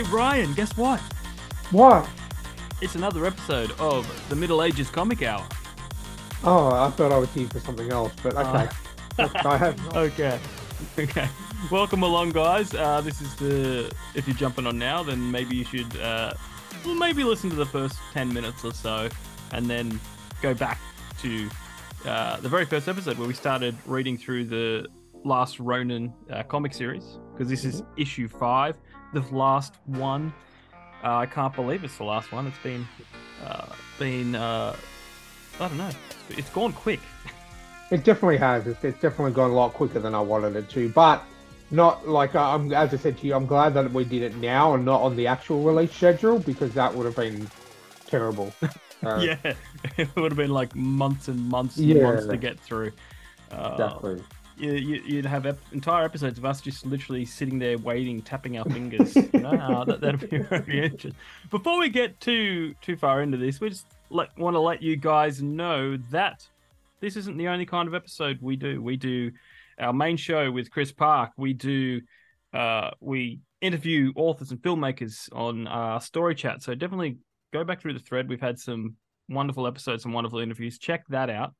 [0.00, 0.98] Hey Ryan, guess what?
[1.72, 2.08] What?
[2.80, 5.46] It's another episode of the Middle Agers Comic Hour.
[6.42, 8.70] Oh, I thought I was here for something else, but okay.
[9.18, 9.78] I have.
[9.94, 10.40] Okay.
[10.98, 11.28] Okay.
[11.70, 12.72] Welcome along, guys.
[12.72, 13.92] Uh, this is the.
[14.14, 15.94] If you're jumping on now, then maybe you should.
[15.98, 16.32] Uh,
[16.86, 19.06] well, maybe listen to the first 10 minutes or so
[19.52, 20.00] and then
[20.40, 20.80] go back
[21.20, 21.50] to
[22.06, 24.86] uh, the very first episode where we started reading through the
[25.24, 28.76] last Ronin uh, comic series because this is issue five,
[29.12, 30.32] the last one.
[31.02, 32.46] Uh, I can't believe it's the last one.
[32.46, 32.86] It's been,
[33.44, 33.66] uh,
[33.98, 34.76] been, uh,
[35.58, 35.90] I don't know.
[36.30, 37.00] It's gone quick.
[37.90, 38.66] It definitely has.
[38.66, 41.22] It's, it's definitely gone a lot quicker than I wanted it to, but
[41.70, 42.72] not like I'm.
[42.72, 45.16] As I said to you, I'm glad that we did it now and not on
[45.16, 47.48] the actual release schedule because that would have been
[48.06, 48.52] terrible.
[49.02, 49.54] Uh, yeah,
[49.96, 52.02] it would have been like months and months and Yeah.
[52.02, 52.92] months to get through.
[53.50, 54.22] Uh, exactly.
[54.68, 58.64] You, you'd have ep- entire episodes of us just literally sitting there waiting, tapping our
[58.64, 59.16] fingers.
[59.16, 61.14] you know, that, that'd be very interesting.
[61.50, 65.42] Before we get too too far into this, we just want to let you guys
[65.42, 66.46] know that
[67.00, 68.82] this isn't the only kind of episode we do.
[68.82, 69.32] We do
[69.78, 71.32] our main show with Chris Park.
[71.36, 72.00] We do
[72.52, 76.62] uh, we interview authors and filmmakers on our story chat.
[76.62, 77.18] So definitely
[77.52, 78.28] go back through the thread.
[78.28, 78.96] We've had some
[79.28, 80.78] wonderful episodes, some wonderful interviews.
[80.78, 81.54] Check that out.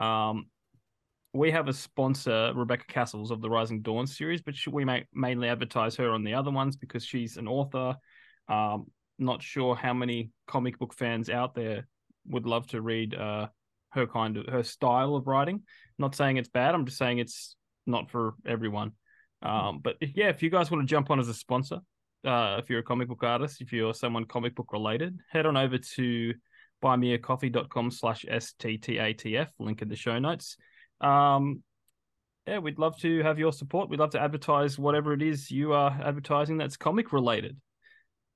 [0.00, 0.46] Um,
[1.32, 5.48] we have a sponsor, Rebecca Castles of the Rising Dawn series, but we may mainly
[5.48, 7.96] advertise her on the other ones because she's an author.
[8.48, 8.86] Um,
[9.18, 11.86] not sure how many comic book fans out there
[12.26, 13.48] would love to read uh,
[13.90, 15.62] her kind of her style of writing.
[15.98, 16.74] Not saying it's bad.
[16.74, 17.54] I'm just saying it's
[17.86, 18.92] not for everyone.
[19.42, 21.78] Um, but yeah, if you guys want to jump on as a sponsor,
[22.24, 25.56] uh, if you're a comic book artist, if you're someone comic book related, head on
[25.56, 26.34] over to
[26.82, 30.56] buymeacoffee.com slash STTATF, link in the show notes.
[31.00, 31.62] Um,
[32.46, 33.88] yeah, we'd love to have your support.
[33.88, 37.56] We'd love to advertise whatever it is you are advertising that's comic related.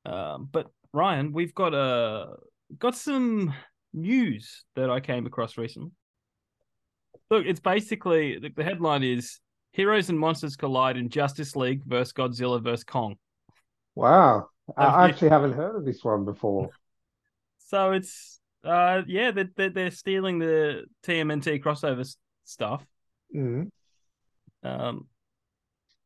[0.07, 2.35] Um, but Ryan, we've got a
[2.79, 3.53] got some
[3.93, 5.91] news that I came across recently.
[7.31, 9.41] Look, it's basically the, the headline is
[9.73, 13.17] Heroes and Monsters Collide in Justice League versus Godzilla versus Kong.
[13.95, 14.49] Wow.
[14.77, 16.71] I Have I you- actually haven't heard of this one before.
[17.67, 22.85] So it's uh yeah, they're they're, stealing the TMNT crossover s- stuff.
[23.35, 23.71] Mm.
[24.63, 25.07] Um,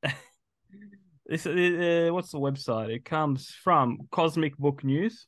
[1.26, 2.91] this uh, what's the website?
[2.91, 5.27] It comes from Cosmic Book News.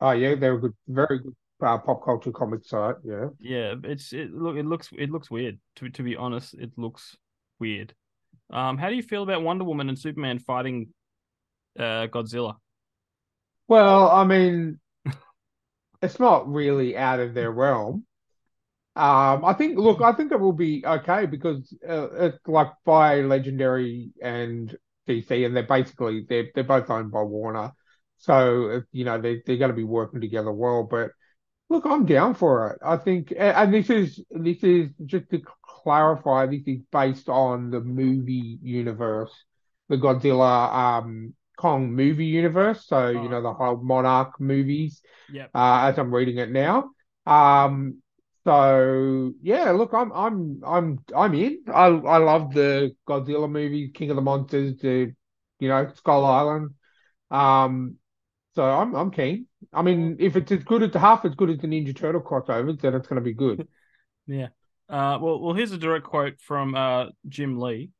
[0.00, 2.96] Oh yeah, they're a good, very good uh, pop culture comic site.
[3.04, 3.28] Yeah.
[3.38, 5.58] Yeah, it's it look it looks it looks weird.
[5.76, 7.16] To to be honest, it looks
[7.58, 7.94] weird.
[8.50, 10.88] Um, how do you feel about Wonder Woman and Superman fighting
[11.78, 12.56] uh Godzilla?
[13.68, 14.78] Well, I mean,
[16.02, 18.04] it's not really out of their realm.
[18.96, 23.20] Um, I think, look, I think it will be okay because uh, it's like by
[23.20, 24.74] Legendary and
[25.06, 27.72] DC, and they're basically they're they're both owned by Warner,
[28.18, 30.84] so uh, you know they they're going to be working together well.
[30.90, 31.10] But
[31.68, 32.78] look, I'm down for it.
[32.84, 35.42] I think, and this is this is just to
[35.84, 39.32] clarify, this is based on the movie universe,
[39.88, 42.86] the Godzilla um Kong movie universe.
[42.86, 43.30] So you Oh.
[43.30, 45.52] know the whole Monarch movies Yep.
[45.54, 46.90] uh, as I'm reading it now.
[47.26, 48.02] Um,
[48.46, 51.64] so yeah, look, I'm I'm I'm I'm in.
[51.68, 55.14] I I love the Godzilla movie, King of the Monsters, the
[55.60, 56.70] you know Skull Island.
[57.30, 57.96] Um,
[58.54, 59.46] so I'm I'm keen.
[59.72, 62.80] I mean, if it's as good as half as good as the Ninja Turtle crossovers,
[62.80, 63.68] then it's going to be good.
[64.26, 64.48] Yeah.
[64.88, 67.90] Uh, well, well, here's a direct quote from uh Jim Lee.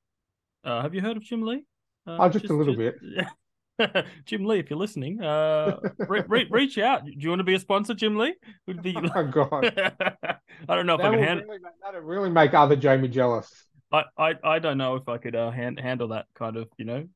[0.64, 1.64] Uh, have you heard of Jim Lee?
[2.06, 2.96] Uh, Oh, just a little bit.
[4.24, 7.04] Jim Lee, if you're listening, uh, re- re- reach out.
[7.04, 8.34] Do you want to be a sponsor, Jim Lee?
[8.66, 8.96] Would be.
[9.14, 9.72] Oh God,
[10.68, 11.46] I don't know if I can handle.
[11.46, 13.50] really that'll really make other Jamie jealous.
[13.92, 16.84] I, I, I don't know if I could uh, hand, handle that kind of, you
[16.84, 17.06] know.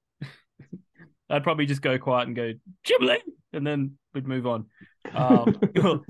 [1.28, 2.52] I'd probably just go quiet and go
[2.84, 3.22] Jim Lee,
[3.52, 4.66] and then we'd move on.
[5.14, 5.56] Um,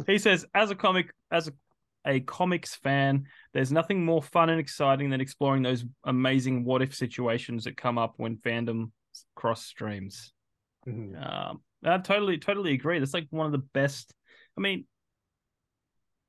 [0.06, 1.52] he says, as a comic, as a,
[2.06, 6.94] a comics fan, there's nothing more fun and exciting than exploring those amazing what if
[6.94, 8.90] situations that come up when fandom
[9.34, 10.32] cross streams.
[10.86, 11.16] Mhm.
[11.16, 12.98] Um, I totally, totally agree.
[12.98, 14.12] That's like one of the best.
[14.56, 14.86] I mean,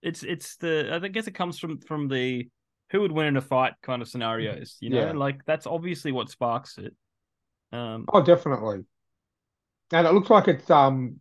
[0.01, 0.99] it's it's the.
[1.01, 2.47] I guess it comes from from the
[2.91, 4.77] who would win in a fight kind of scenarios.
[4.79, 5.11] You know, Yeah.
[5.11, 6.93] like that's obviously what sparks it.
[7.71, 8.85] Um, Oh, definitely.
[9.91, 11.19] And it looks like it's um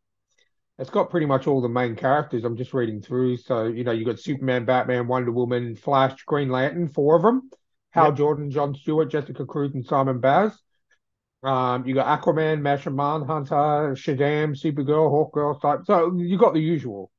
[0.79, 2.45] it's got pretty much all the main characters.
[2.45, 3.39] I'm just reading through.
[3.39, 7.51] So, you know, you got Superman, Batman, Wonder Woman, Flash, Green Lantern, four of them.
[7.91, 8.17] Hal Yep.
[8.17, 10.59] Jordan, John Stewart, Jessica Cruz, and Simon Baz.
[11.43, 15.81] Um, you got Aquaman, Martian Manhunter, Shazam, Supergirl, Hawkgirl type.
[15.87, 17.11] So you got the usual.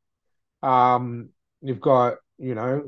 [0.62, 1.30] Um,
[1.62, 2.84] you've got, you know,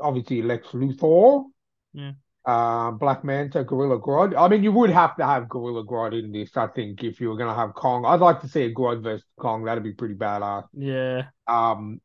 [0.00, 1.44] obviously Lex Luthor.
[1.92, 2.12] Yeah.
[2.46, 4.34] uh, Black Manta, Gorilla Grodd.
[4.38, 7.28] I mean, you would have to have Gorilla Grodd in this, I think, if you
[7.28, 8.04] were going to have Kong.
[8.06, 9.64] I'd like to see a Grodd versus Kong.
[9.64, 10.64] That'd be pretty badass.
[10.72, 11.24] Yeah.
[11.48, 12.00] Um,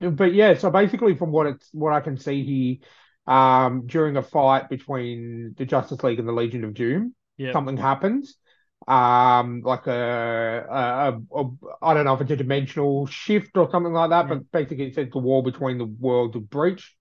[0.00, 2.44] but yeah, so basically, from what it's what I can see
[3.26, 7.52] here, um, during a fight between the Justice League and the Legion of Doom, Yeah.
[7.52, 8.36] something happens.
[8.88, 11.50] Um, like a, a, a, a
[11.82, 14.34] I don't know if it's a dimensional shift or something like that, Yeah.
[14.34, 16.94] but basically it's the wall between the worlds of Breach.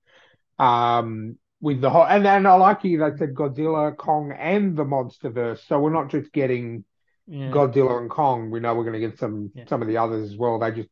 [0.60, 4.84] Um, with the whole and then I like you they said Godzilla, Kong, and the
[4.86, 5.68] MonsterVerse.
[5.68, 6.86] So we're not just getting
[7.28, 7.52] Yeah.
[7.52, 8.52] Godzilla and Kong.
[8.52, 9.66] We know we're going to get some Yeah.
[9.68, 10.60] some of the others as well.
[10.60, 10.90] They just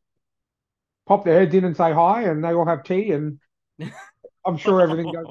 [1.08, 3.40] pop their heads in and say hi, and they all have tea, and
[4.46, 5.26] I'm sure everything goes.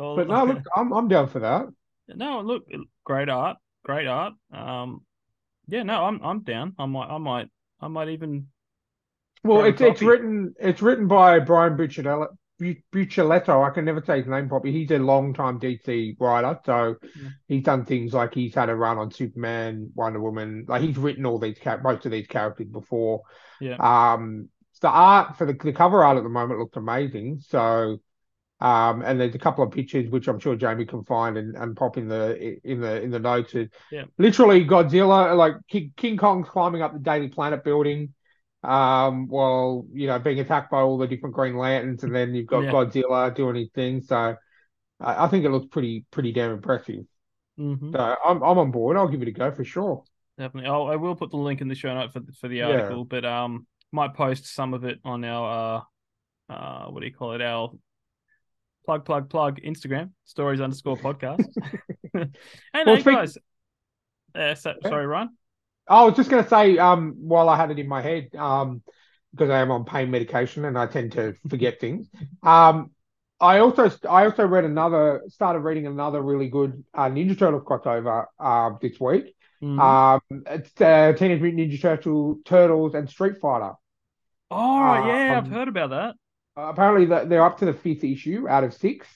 [0.00, 1.66] Well, But no, look, I'm I'm down for that.
[2.08, 2.64] no, look,
[3.04, 4.34] great art, great art.
[4.52, 5.04] Um,
[5.68, 6.74] yeah, no, I'm I'm down.
[6.78, 7.48] I might, I might,
[7.80, 8.48] I might even.
[9.44, 12.28] Well, it's it's written it's written by Brian Bucciarello.
[12.58, 14.72] Bu- Buccialetto, I can never say his name properly.
[14.72, 17.28] He's a long-time DC writer, so Yeah.
[17.48, 20.66] he's done things like he's had a run on Superman, Wonder Woman.
[20.68, 23.22] Like he's written all these most of these characters before.
[23.60, 23.76] Yeah.
[23.78, 24.50] Um,
[24.82, 27.40] the art for the the cover art at the moment looks amazing.
[27.40, 27.98] So,
[28.60, 31.76] um, and there's a couple of pictures which I'm sure Jamie can find and, and
[31.76, 33.54] pop in the in the in the notes.
[33.90, 34.04] Yeah.
[34.18, 38.14] Literally Godzilla, like King, King Kong's climbing up the Daily Planet building,
[38.62, 42.46] um, while you know being attacked by all the different Green Lanterns, and then you've
[42.46, 42.72] got Yeah.
[42.72, 44.02] Godzilla doing his thing.
[44.02, 44.36] So,
[45.00, 47.04] I, I think it looks pretty pretty damn impressive.
[47.56, 48.96] hmm So I'm I'm on board.
[48.96, 50.04] I'll give it a go for sure.
[50.38, 50.70] Definitely.
[50.70, 52.66] I'll, I will put the link in the show note for the- for the Yeah.
[52.70, 55.84] article, but um, might post some of it on our
[56.48, 57.42] uh, uh, what do you call it?
[57.42, 57.72] Our
[58.84, 61.44] plug plug plug Instagram stories underscore podcast.
[62.14, 62.32] and
[62.74, 63.38] Well, hey speak- guys,
[64.34, 65.30] uh, so, sorry, Ryan.
[65.88, 68.80] I was just going to say, um, while I had it in my head, um,
[69.32, 72.08] because I am on pain medication and I tend to forget things.
[72.42, 72.90] Um,
[73.40, 78.26] I also I also read another started reading another really good uh, Ninja Turtles crossover
[78.38, 79.34] uh, this week.
[79.62, 79.78] Mhm.
[79.80, 83.72] Um, it's uh, Teenage Mutant Ninja Turtle, Turtles and Street Fighter.
[84.50, 86.14] oh yeah, I've um, heard about that.
[86.68, 89.06] Apparently, they're up to the fifth issue out of six.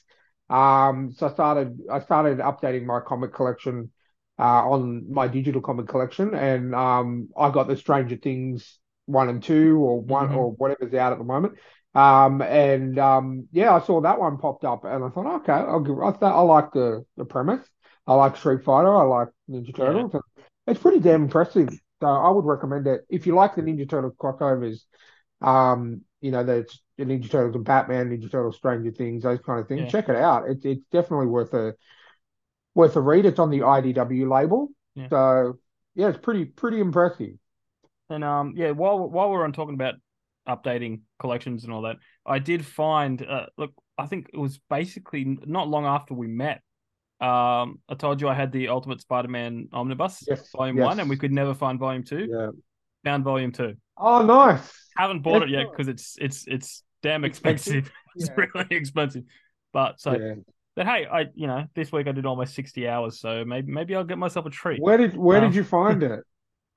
[0.50, 3.90] Um, so I started I started updating my comic collection
[4.38, 9.42] uh, on my digital comic collection, and um, I got the Stranger Things one and
[9.42, 10.36] two, or one Mhm.
[10.36, 11.54] or whatever's out at the moment.
[11.94, 15.80] Um, and um, yeah, I saw that one popped up, and I thought, okay, I'll
[15.80, 15.98] give.
[15.98, 17.66] I thought I like the the premise.
[18.06, 18.94] I like Street Fighter.
[18.94, 19.76] I like Ninja Yeah.
[19.76, 20.12] Turtles.
[20.66, 21.70] It's pretty damn impressive.
[22.00, 24.84] So I would recommend it if you like the Ninja Turtles crossovers.
[25.40, 29.60] Um, you know, the the Ninja Turtles and Batman, Ninja Turtles, Stranger Things, those kind
[29.60, 29.82] of things.
[29.82, 29.88] Yeah.
[29.88, 30.48] Check it out.
[30.48, 31.74] It's it's definitely worth a
[32.74, 33.24] worth a read.
[33.26, 35.08] It's on the IDW label, Yeah.
[35.08, 35.58] so
[35.94, 37.34] yeah, it's pretty pretty impressive.
[38.10, 39.94] And um, yeah, while while we're on talking about
[40.48, 41.96] updating collections and all that,
[42.26, 46.60] I did find uh, look, I think it was basically not long after we met.
[47.20, 50.84] Um, I told you I had the Ultimate Spider-Man Omnibus, Yes, Volume yes.
[50.84, 52.28] One, and we could never find Volume Two.
[52.30, 52.50] Yeah.
[53.04, 53.74] Found Volume Two.
[53.96, 54.90] Oh, nice.
[54.96, 57.90] Haven't bought it yet because it's it's it's damn Expensive.
[58.16, 58.46] it's Yeah.
[58.54, 59.24] really expensive.
[59.72, 60.34] But so, Yeah.
[60.74, 63.94] but hey, I you know this week I did almost sixty hours, so maybe maybe
[63.94, 64.80] I'll get myself a treat.
[64.80, 66.20] Where did where Um, did you find it?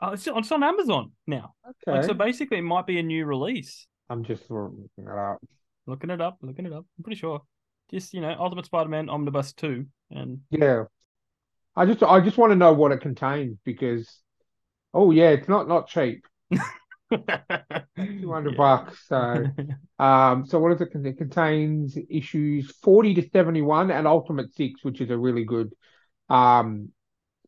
[0.01, 1.53] Oh, it's, it's on Amazon now.
[1.65, 3.87] Like, Okay, so basically, it might be a new release.
[4.09, 5.39] I'm just looking it up.
[5.85, 6.85] Looking it up, looking it up.
[6.97, 7.41] I'm pretty sure.
[7.91, 10.85] Just you know, Ultimate Spider-Man Omnibus Two, and Yeah,
[11.75, 14.21] I just I just want to know what it contains because,
[14.93, 16.25] oh yeah, it's not not cheap.
[17.11, 18.57] Two hundred Yeah.
[18.57, 19.07] bucks.
[19.07, 19.45] So.
[19.99, 20.95] Um, so what does it?
[21.07, 25.73] It contains issues 40 to 71 and Ultimate 6, which is a really good
[26.29, 26.89] um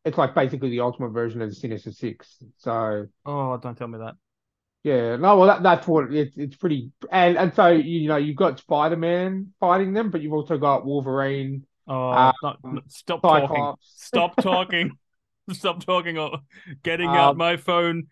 [0.03, 2.43] it's like basically the ultimate version of the Sinister Six.
[2.57, 4.15] So oh, don't tell me that.
[4.83, 8.35] yeah, no, well that, that's what it's it's pretty and and so you know you've
[8.37, 13.73] got Spider-Man fighting them, but you've also got Wolverine, Oh, Um, not, not- stop talking.
[13.83, 14.97] Stop talking.
[15.51, 16.17] Stop talking.
[16.17, 16.39] Or
[16.83, 18.07] getting out Um, my phone.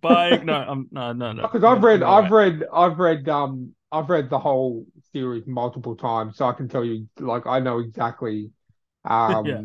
[0.00, 0.44] Buying.
[0.44, 1.42] No, I'm no, no, no.
[1.42, 6.36] Because I've read, I've read, I've read, um, I've read the whole series multiple times,
[6.36, 8.50] so I can tell you, like, I know exactly,
[9.04, 9.62] um, Yeah.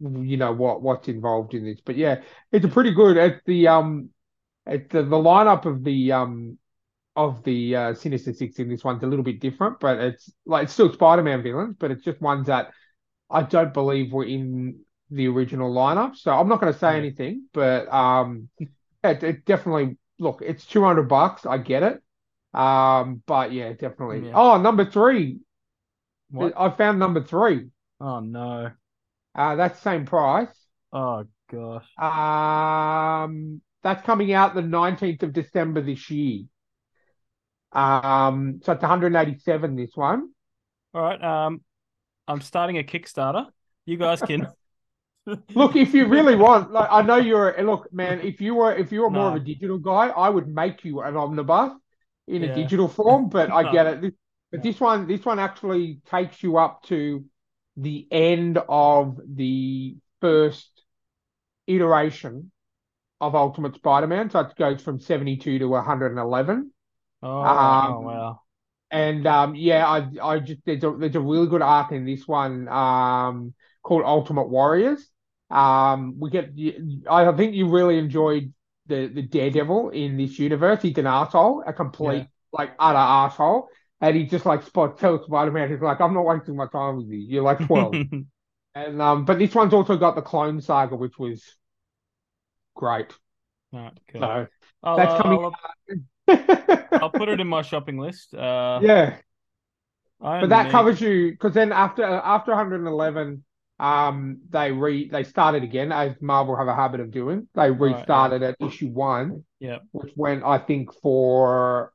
[0.00, 1.80] you know what what's involved in this.
[1.84, 2.22] But yeah,
[2.52, 3.16] it's a pretty good.
[3.16, 4.10] It's the um,
[4.66, 6.58] it's the, the lineup of the um
[7.16, 10.64] of the uh, Sinister Six in this one's a little bit different, but it's like
[10.64, 12.72] it's still Spider-Man villains, but it's just ones that
[13.30, 16.16] I don't believe were in the original lineup.
[16.16, 16.98] So I'm not going to say Yeah.
[16.98, 18.48] anything, but um,
[19.10, 20.42] it, it definitely look.
[20.44, 21.46] It's two hundred bucks.
[21.46, 22.02] I get it.
[22.58, 24.28] Um, but yeah, definitely.
[24.28, 24.32] Yeah.
[24.34, 25.40] Oh, number three.
[26.30, 26.54] What?
[26.56, 27.68] I found number three.
[28.00, 28.70] Oh no.
[29.34, 30.48] Uh, that's same price.
[30.92, 31.86] Oh gosh.
[31.98, 36.44] Um, that's coming out the 19th of December this year.
[37.72, 40.30] Um, so it's 187 this one.
[40.94, 41.22] All right.
[41.22, 41.60] Um,
[42.26, 43.46] I'm starting a Kickstarter.
[43.84, 44.48] You guys can.
[45.54, 47.54] Look, if you really want, like I know you're.
[47.62, 50.48] Look, man, if you were if you were more of a digital guy, I would
[50.48, 51.72] make you an omnibus
[52.26, 53.28] in a digital form.
[53.28, 54.00] But I get it.
[54.02, 54.12] This-
[54.52, 57.24] But this one, this one actually takes you up to
[57.76, 60.70] the end of the first
[61.66, 62.50] iteration
[63.20, 64.30] of Ultimate Spider-Man.
[64.30, 66.72] So it goes from 72 to 111.
[67.22, 68.42] Oh, Um, wow.
[68.90, 72.26] And um, yeah, I I just there's a there's a really good arc in this
[72.28, 75.10] one um called Ultimate Warriors.
[75.50, 76.50] Um, we get
[77.10, 78.52] I think you really enjoyed
[78.86, 80.82] the the Daredevil in this universe.
[80.82, 82.26] He's an asshole, a complete Yeah.
[82.52, 83.68] like utter asshole,
[84.00, 86.96] and he just like spot tells Spider Man, he's like, I'm not wasting my time
[86.96, 87.18] with you.
[87.18, 88.00] You're like twelve,
[88.74, 91.44] and um, but this one's also got the Clone Saga, which was
[92.74, 93.12] great.
[93.72, 94.22] All right, cool.
[94.22, 94.48] So
[94.82, 95.38] I'll, that's uh, coming.
[95.44, 95.60] I'll,
[97.00, 98.34] I'll put it in my shopping list.
[98.34, 99.18] Uh, yeah.
[100.20, 103.44] I But that covers you because then after after 111,
[103.78, 107.48] um, they re they started again as Marvel have a habit of doing.
[107.54, 107.96] They Right, yeah.
[107.98, 109.78] restarted at issue one, Yeah.
[109.92, 111.92] which went I think for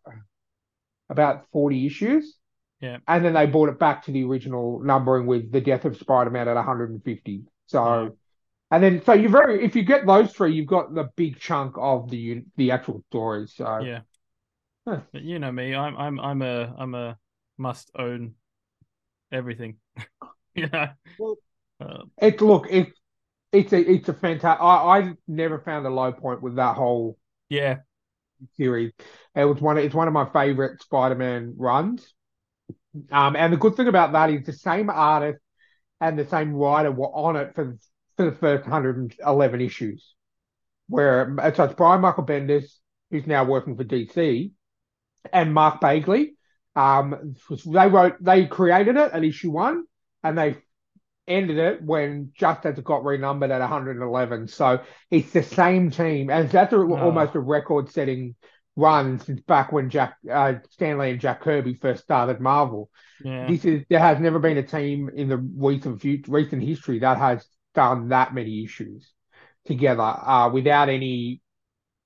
[1.10, 2.38] about 40 issues.
[2.80, 2.98] Yeah.
[3.08, 6.48] And then they brought it back to the original numbering with the death of Spider-Man
[6.48, 7.44] at 150.
[7.68, 8.10] So, Yeah.
[8.72, 11.76] and then so you very if you get those three, you've got the big chunk
[11.78, 13.54] of the the actual stories.
[13.56, 14.02] So Yeah.
[14.88, 15.02] Huh.
[15.12, 15.76] But you know me.
[15.76, 17.18] I'm I'm I'm a I'm a
[17.58, 18.34] must own
[19.32, 19.78] everything.
[20.56, 20.94] yeah.
[21.20, 21.38] Well-
[21.82, 22.94] Uh, It look it
[23.52, 24.62] it's a it's a fantastic.
[24.62, 27.18] I I never found a low point with that whole
[27.50, 27.78] yeah.
[28.56, 28.94] series.
[29.36, 29.78] It was one.
[29.78, 32.14] It's one of my favorite Spider-Man runs.
[33.12, 35.40] Um, and the good thing about that is the same artist
[36.00, 37.78] and the same writer were on it for
[38.18, 40.16] for the first 111 issues.
[40.88, 42.78] Where so it's Brian Michael Bendis,
[43.10, 44.52] who's now working for DC,
[45.32, 46.36] and Mark Bagley.
[46.76, 47.36] Um,
[47.66, 49.86] they wrote they created it at issue one,
[50.24, 50.58] and they
[51.28, 54.48] ended it when just as it got renumbered at 111.
[54.48, 58.36] So it's the same team, and that's a, almost a record-setting
[58.76, 62.90] run since back when Jack uh, Stanley and Jack Kirby first started Marvel.
[63.24, 63.48] Yeah.
[63.48, 67.46] This is there has never been a team in the recent recent history that has
[67.74, 69.12] done that many issues
[69.66, 71.42] together uh, without any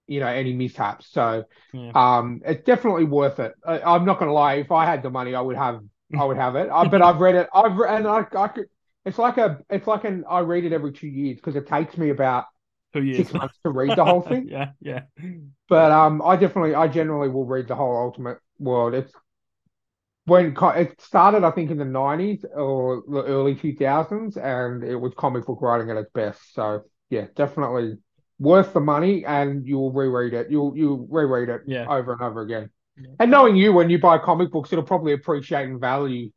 [0.07, 1.07] you know any mishaps.
[1.11, 1.91] So Yeah.
[1.95, 3.53] um, it's definitely worth it.
[3.65, 5.81] I, I'm not gonna lie, if I had the money, I would have
[6.17, 6.69] I would have it.
[6.71, 7.47] I, but I've read it.
[7.53, 8.65] I've and I, I could.
[9.05, 9.59] It's like a.
[9.69, 10.23] It's like an.
[10.29, 12.45] I read it every two years because it takes me about
[12.93, 13.17] Two years.
[13.17, 14.47] six months to read the whole thing.
[14.49, 14.71] yeah.
[14.81, 15.01] Yeah.
[15.69, 18.93] But um, I definitely, I generally will read the whole Ultimate World.
[18.93, 19.11] It's
[20.25, 24.95] when it started, I think, in the nineties or the early two thousands, and it
[24.95, 26.53] was comic book writing at its best.
[26.53, 27.97] So yeah, definitely
[28.39, 30.49] worth the money, and you'll reread it.
[30.49, 31.85] You'll you'll reread it Yeah.
[31.87, 32.69] over and over again.
[32.97, 33.09] Yeah.
[33.19, 36.31] And knowing you, when you buy comic books, it'll probably appreciate in value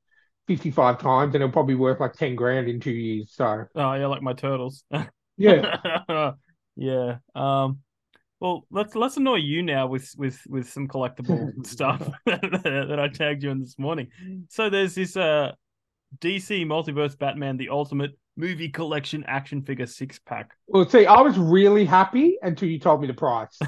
[0.48, 3.32] fifty five times, and it'll probably worth like ten grand in two years.
[3.32, 4.82] So Oh yeah, like my turtles.
[5.36, 6.32] yeah,
[6.76, 7.16] yeah.
[7.36, 7.78] Um.
[8.40, 13.42] Well, let's let's annoy you now with with with some collectible stuff that I tagged
[13.42, 14.08] you in this morning.
[14.48, 15.52] So there's this uh
[16.20, 20.52] DC Multiverse Batman the Ultimate Movie Collection action figure six pack.
[20.66, 23.58] Well, see, I was really happy until you told me the price.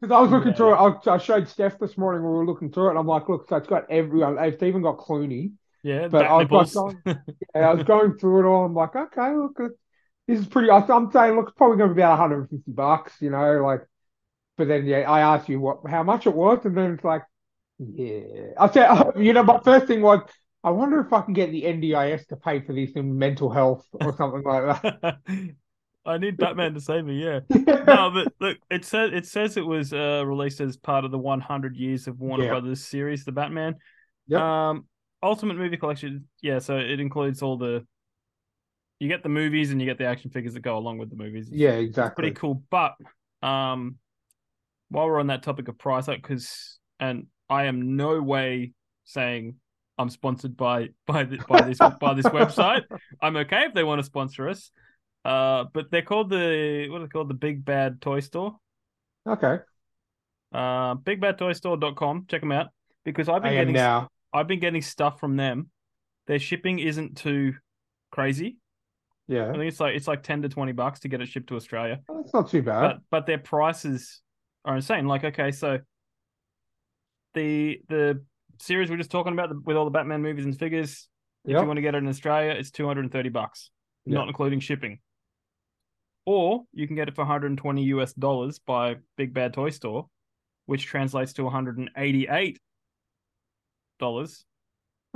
[0.00, 0.54] Because I was looking Yeah.
[0.54, 0.76] through it.
[1.06, 3.48] I, I showed Steph this morning we were looking through it, and I'm like, look,
[3.48, 4.38] so it's got everyone.
[4.38, 5.52] Uh, it's even got Clooney.
[5.82, 7.14] Yeah, But I was like, oh, nipples.
[7.54, 8.64] And I was going through it all.
[8.66, 9.58] I'm like, okay, look,
[10.28, 10.70] this is pretty.
[10.70, 13.82] I'm saying, look, it's probably going to be about 150 bucks, you know, like.
[14.56, 17.22] But then, yeah, I asked you what how much it was, and then it's like,
[17.78, 18.52] yeah.
[18.58, 18.88] I said,
[19.18, 20.20] you know, my first thing was,
[20.64, 23.86] I wonder if I can get the NDIS to pay for this in mental health
[23.94, 25.18] or something like that.
[26.06, 27.22] I need Batman to save me.
[27.22, 27.40] Yeah.
[27.50, 31.18] no, but look, it says it says it was uh, released as part of the
[31.18, 32.50] 100 years of Warner Yeah.
[32.50, 33.76] Brothers series, the Batman.
[34.28, 34.40] Yep.
[34.40, 34.86] Um,
[35.22, 36.28] Ultimate Movie Collection.
[36.40, 37.84] Yeah, so it includes all the.
[39.00, 41.16] You get the movies and you get the action figures that go along with the
[41.16, 41.48] movies.
[41.48, 42.22] It's- yeah, it's exactly.
[42.22, 42.62] pretty cool.
[42.70, 42.94] But
[43.42, 43.96] um,
[44.88, 48.72] while we're on that topic of price, because and I am no way
[49.04, 49.56] saying
[49.98, 52.82] I'm sponsored by by the, by this by this website.
[53.20, 54.70] I'm okay if they want to sponsor us.
[55.28, 57.28] Uh, but they're called the what are they called?
[57.28, 58.56] The Big Bad Toy Store.
[59.26, 59.58] Okay,
[60.52, 62.26] Uh, bigbadtoystore.com.
[62.28, 62.68] Check them out
[63.04, 64.08] because I've been I getting now.
[64.32, 65.68] I've been getting stuff from them.
[66.26, 67.54] Their shipping isn't too
[68.10, 68.56] crazy.
[69.26, 71.48] Yeah, I think it's like it's like ten to twenty bucks to get it shipped
[71.48, 72.00] to Australia.
[72.08, 72.80] that's not too bad.
[72.80, 74.22] but but their prices
[74.64, 75.06] are insane.
[75.06, 75.80] Like, okay, so
[77.34, 78.22] the the
[78.60, 81.08] series we're just talking about with all the Batman movies and figures,
[81.44, 83.70] if you want to get it in Australia, it's two hundred and thirty bucks,
[84.06, 84.14] Yeah.
[84.14, 85.00] not including shipping.
[86.30, 90.08] Or you can get it for 120 US dollars by Big Bad Toy Store,
[90.66, 92.58] which translates to 188
[93.98, 94.44] dollars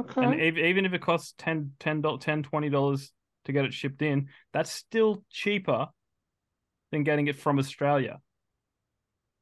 [0.01, 0.25] Okay.
[0.25, 3.13] And ev- even if it costs 10 10 10 20 dollars
[3.45, 5.89] to get it shipped in, that's still cheaper
[6.91, 8.19] than getting it from Australia.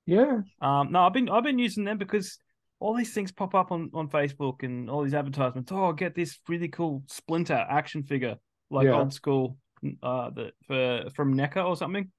[0.06, 0.40] yeah.
[0.60, 2.36] Um, no, I've been I've been using them because
[2.80, 5.70] all these things pop up on, on Facebook and all these advertisements.
[5.70, 8.36] Oh, get this really cool Splinter action figure,
[8.70, 8.98] like Yeah.
[8.98, 9.56] old school,
[10.02, 12.10] uh, the for from NECA or something,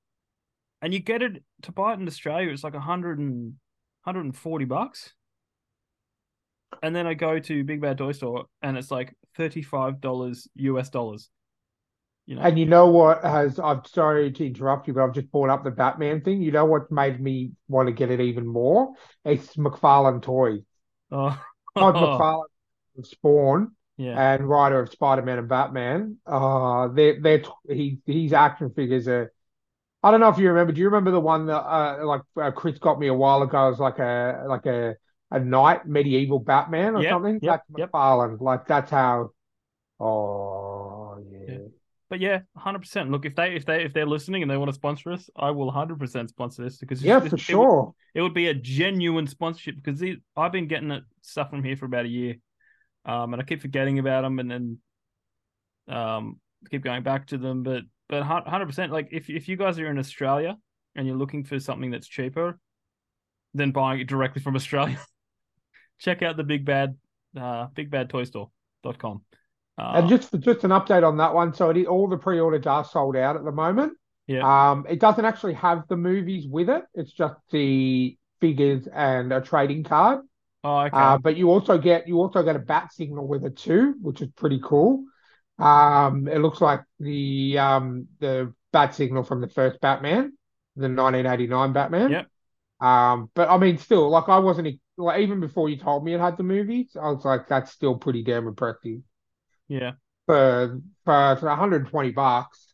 [0.82, 2.52] and you get it to buy it in Australia.
[2.52, 3.56] It's like a hundred and
[4.02, 5.14] hundred and forty bucks.
[6.82, 10.48] And then I go to Big Bad Toy Store and it's like thirty five dollars
[10.56, 11.30] US dollars.
[12.26, 15.32] You know, And you know what has, I'm sorry to interrupt you, but I've just
[15.32, 16.42] brought up the Batman thing.
[16.42, 18.94] You know what made me want to get it even more?
[19.26, 20.62] It's McFarlane Toys.
[21.12, 21.42] oh,
[21.78, 23.72] Todd McFarlane Spawn
[24.04, 26.18] yeah, and writer of Spider-Man and Batman.
[26.26, 29.32] Uh, they're, they're, he, his action figures are,
[30.04, 32.52] I don't know if you remember, do you remember the one that, uh, like, uh,
[32.52, 33.68] Chris got me a while ago?
[33.68, 34.96] It was like a, like a,
[35.30, 37.40] a knight medieval Batman or Yep, something?
[37.42, 37.92] yep, That's yep.
[37.92, 38.42] McFarlane.
[38.42, 39.30] Like, that's how,
[40.00, 41.54] oh, yeah.
[41.54, 41.58] Yeah.
[42.10, 43.12] but yeah, hundred percent.
[43.12, 45.52] Look, if they if they if they're listening and they want to sponsor us, I
[45.52, 47.94] will hundred percent sponsor this because Yeah, this- for it would- sure.
[48.16, 51.78] it would be a genuine sponsorship because these, I've been getting it, stuff from here
[51.78, 52.36] for about a year,
[53.06, 54.78] um, and I keep forgetting about them, and then
[55.88, 56.40] um,
[56.70, 57.64] keep going back to them.
[57.64, 60.58] But but hundred percent, like if if you guys are in Australia
[60.96, 62.60] and you're looking for something that's cheaper
[63.54, 65.00] than buying it directly from Australia,
[66.00, 66.98] check out the Big Bad
[67.38, 69.22] uh, BigBadToyStore.com.
[69.78, 71.54] Uh, And just just an update on that one.
[71.54, 73.94] So it, all the pre-orders are sold out at the moment.
[74.28, 74.72] Yeah.
[74.72, 76.84] Um, it doesn't actually have the movies with it.
[76.94, 80.20] It's just the figures and a trading card.
[80.64, 80.98] Oh, okay.
[80.98, 84.22] Uh, but you also get you also get a bat signal with it too, which
[84.22, 85.06] is pretty cool.
[85.60, 90.34] Um, it looks like the um the bat signal from the first Batman,
[90.76, 92.12] the 1989 Batman.
[92.12, 92.28] Yep.
[92.80, 96.20] Um, but I mean, still, like I wasn't like even before you told me it
[96.20, 99.02] had the movies, I was like, that's still pretty damn impressive
[99.68, 99.94] yeah.
[100.26, 102.74] for for, for 120 bucks.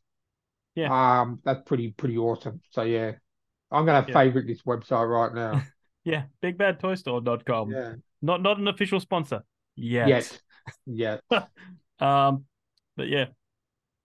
[0.76, 1.22] Yeah.
[1.22, 2.62] Um, that's pretty pretty awesome.
[2.72, 3.14] So yeah,
[3.72, 4.14] I'm gonna Yeah.
[4.14, 5.62] favorite this website right now.
[6.08, 6.24] Yeah.
[6.42, 7.72] BigBadToyStore.com.
[7.72, 7.94] yeah.
[8.22, 9.44] Not not an official sponsor
[9.76, 10.08] yet.
[10.08, 10.42] Yet.
[10.86, 11.22] Yet.
[12.00, 12.46] Um,
[12.96, 13.26] but yeah,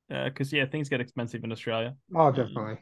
[0.09, 1.95] because yeah, things get expensive in Australia.
[2.15, 2.79] Oh, definitely.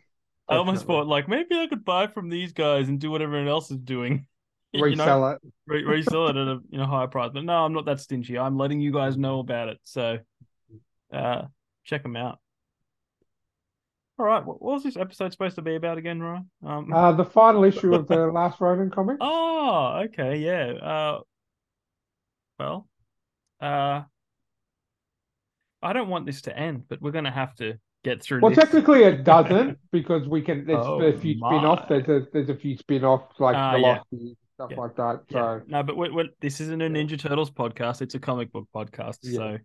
[0.49, 3.49] I almost thought like maybe I could buy from these guys and do what everyone
[3.49, 4.27] else is doing.
[4.73, 5.39] You know, resell it.
[5.67, 7.33] re- resell it at a you know higher price.
[7.35, 8.39] But no, I'm not that stingy.
[8.39, 9.79] I'm letting you guys know about it.
[9.83, 10.21] So,
[11.13, 11.43] uh,
[11.83, 12.39] check them out.
[14.21, 16.51] All right, what was this episode supposed to be about again, Ryan?
[16.63, 19.17] Um, Uh, the final issue of the last Ronin comic.
[19.19, 20.73] oh, okay, yeah.
[20.75, 21.21] Uh,
[22.59, 22.87] well,
[23.63, 24.03] uh,
[25.81, 28.59] I don't want this to end, but we're gonna have to get through Well, this.
[28.59, 30.67] technically it doesn't because we can.
[30.67, 31.87] There's Oh, a few spin-offs.
[31.89, 34.01] There's a there's a few spin-offs like Ah, the yeah.
[34.57, 34.81] Stuff Yeah.
[34.81, 35.21] like that.
[35.31, 35.61] Yeah.
[35.61, 38.03] So No, but we're, we're, this isn't a Ninja Turtles podcast.
[38.03, 39.21] It's a comic book podcast.
[39.23, 39.37] Yeah.
[39.39, 39.59] So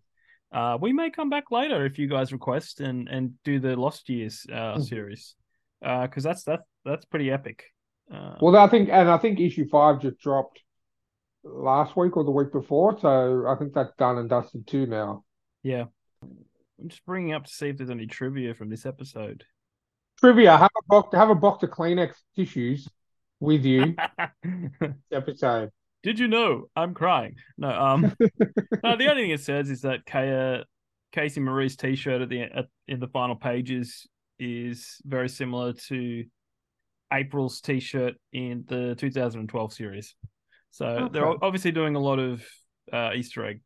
[0.51, 4.09] uh, we may come back later if you guys request and and do the Lost
[4.09, 4.87] Years uh, Mhm.
[4.87, 5.35] series
[5.81, 7.63] because that's that's that's pretty epic.
[8.11, 10.61] Uh, well, I think and I think issue five just dropped
[11.43, 12.97] last week or the week before.
[12.99, 15.23] So I think that's done and dusted too now.
[15.63, 15.85] yeah,
[16.21, 19.43] I'm just bringing up to see if there's any trivia from this episode.
[20.19, 21.15] Trivia: Have a box.
[21.15, 22.87] Have a box of Kleenex tissues
[23.39, 23.95] with you.
[25.11, 25.71] episode.
[26.05, 27.37] Did you know I'm crying?
[27.57, 28.15] No, um,
[28.83, 28.95] no.
[28.95, 30.63] The only thing it says is that Kaya,
[31.11, 36.23] Casey Marie's T-shirt at the at, in the final pages is very similar to
[37.11, 40.13] April's T-shirt in the 2012 series.
[40.69, 42.45] So they're obviously doing a lot of
[42.93, 43.61] uh, Easter egg.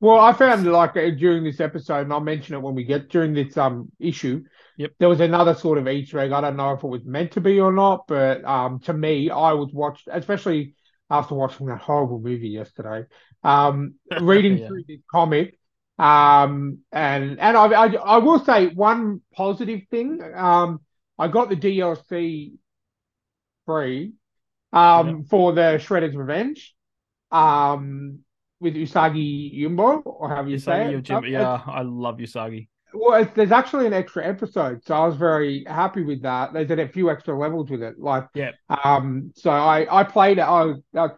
[0.00, 3.10] Well, I found like uh, during this episode, and I'll mention it when we get
[3.10, 4.42] during this um issue.
[4.78, 4.90] Yep.
[4.98, 6.32] There was another sort of Easter egg.
[6.32, 9.30] I don't know if it was meant to be or not, but um, to me,
[9.30, 10.74] I was watched, especially
[11.10, 13.06] after watching that horrible movie yesterday.
[13.44, 14.66] Um, reading Yeah.
[14.66, 15.58] through this comic,
[15.98, 20.20] um, and and I, I I will say one positive thing.
[20.34, 20.80] Um,
[21.18, 22.58] I got the DLC
[23.66, 24.14] free,
[24.72, 26.74] um, for the Shredder's Revenge,
[27.32, 28.20] um,
[28.60, 31.02] with Usagi Yumbo, or have you say Usagi it.
[31.02, 31.26] Yojimbo.
[31.30, 32.68] Yeah, I love Usagi.
[32.98, 36.52] Well, it's, there's actually an extra episode, so I was very happy with that.
[36.52, 38.52] There's a few extra levels with it, like Yeah.
[38.68, 40.44] Um, so I I played it.
[40.46, 41.16] Oh, that's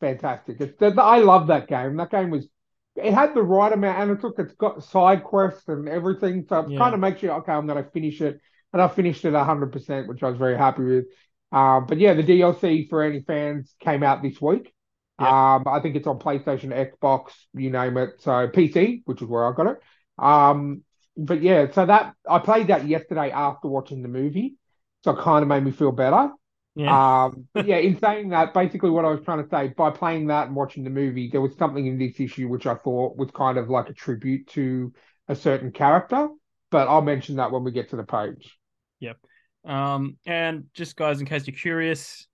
[0.00, 0.60] fantastic!
[0.60, 1.96] It's I love that game.
[1.96, 2.48] That game was
[2.96, 6.60] it had the right amount, and it took it's got side quests and everything, so
[6.60, 6.78] it Yeah.
[6.78, 7.52] kind of makes you okay.
[7.52, 8.40] I'm going to finish it,
[8.72, 11.04] and I finished it 100, percent which I was very happy with.
[11.52, 14.72] Um, but yeah, the DLC for any fans came out this week.
[15.18, 18.20] Um, I think it's on PlayStation, Xbox, you name it.
[18.20, 19.78] So PC, which is where I got it.
[20.18, 20.82] Um,
[21.16, 24.56] but yeah, so that I played that yesterday after watching the movie,
[25.02, 26.30] so it kind of made me feel better.
[26.74, 27.24] Yeah.
[27.24, 30.26] Um, but yeah, in saying that, basically what I was trying to say, by playing
[30.28, 33.30] that and watching the movie, there was something in this issue which I thought was
[33.30, 34.92] kind of like a tribute to
[35.28, 36.28] a certain character.
[36.70, 38.58] But I'll mention that when we get to the page.
[39.00, 39.16] Yep.
[39.64, 42.26] Um, and just guys, in case you're curious,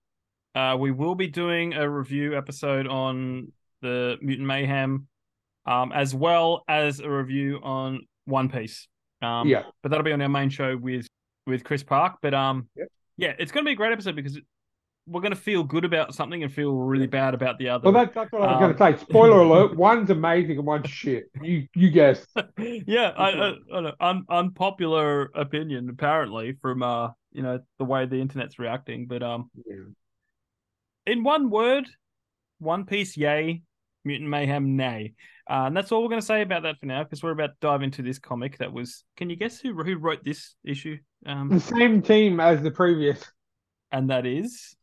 [0.55, 5.07] uh, we will be doing a review episode on the Mutant Mayhem,
[5.65, 8.87] um, as well as a review on One Piece.
[9.21, 9.63] Um, Yeah.
[9.81, 11.07] but that'll be on our main show with
[11.45, 12.17] with Chris Park.
[12.21, 12.87] But um, Yep.
[13.17, 14.39] yeah, it's going to be a great episode because
[15.05, 17.83] we're going to feel good about something and feel really bad about the other.
[17.91, 19.05] Well, that, that's what I was Um, going to say.
[19.05, 21.25] Spoiler alert: one's amazing and one's shit.
[21.41, 22.25] You you guess.
[22.57, 28.05] yeah, I, I, I know, un, unpopular opinion apparently from uh, you know, the way
[28.05, 29.07] the internet's reacting.
[29.07, 29.83] But um, yeah.
[31.05, 31.85] in one word,
[32.59, 33.63] One Piece, yay.
[34.05, 35.13] Mutant Mayhem, nay.
[35.49, 37.47] Uh, and that's all we're going to say about that for now, because we're about
[37.51, 38.57] to dive into this comic.
[38.59, 39.03] That was.
[39.17, 40.97] Can you guess who who wrote this issue?
[41.23, 43.23] The Um, same team as the previous.
[43.91, 44.75] and that is.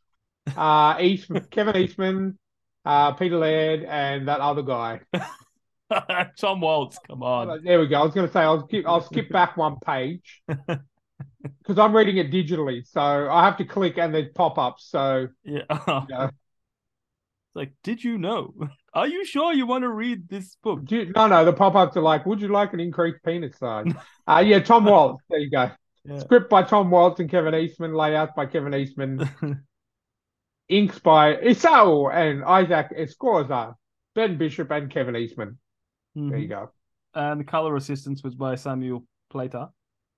[0.56, 2.38] Uh, Eastman, Kevin Eastman,
[2.84, 5.00] uh, Peter Laird, and that other guy.
[6.38, 6.98] Tom Waltz.
[7.06, 7.62] Come on.
[7.64, 8.00] There we go.
[8.00, 8.84] I was going to say I'll skip.
[8.86, 13.98] I'll skip back one page because I'm reading it digitally, so I have to click
[13.98, 14.86] and there's pop-ups.
[14.88, 15.62] So Yeah.
[16.08, 16.26] Yeah.
[16.26, 18.54] It's like, did you know?
[18.92, 20.80] Are you sure you want to read this book?
[20.90, 23.86] you- no, no, the pop-ups are like, "Would you like an increased penis size?"
[24.26, 25.22] uh, yeah, Tom Waltz.
[25.30, 25.70] There you go.
[26.04, 26.18] Yeah.
[26.18, 27.94] Script by Tom Waltz and Kevin Eastman.
[27.94, 29.28] Layout by Kevin Eastman.
[30.68, 33.74] Inks by Isao and Isaac Escorza.
[34.14, 35.58] Ben Bishop and Kevin Eastman.
[36.14, 36.50] There you Mhm.
[36.50, 36.70] go.
[37.14, 39.68] And the color assistance was by Samuel Plater.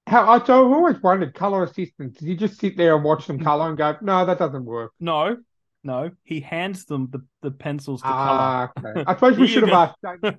[0.07, 2.19] How I I've always wondered color assistance.
[2.19, 4.93] Did you just sit there and watch them color and go, no, that doesn't work?
[4.99, 5.37] No,
[5.85, 8.91] no, he hands them the, the pencils to Ah, color.
[8.99, 9.05] okay.
[9.07, 10.37] I suppose we should have asked.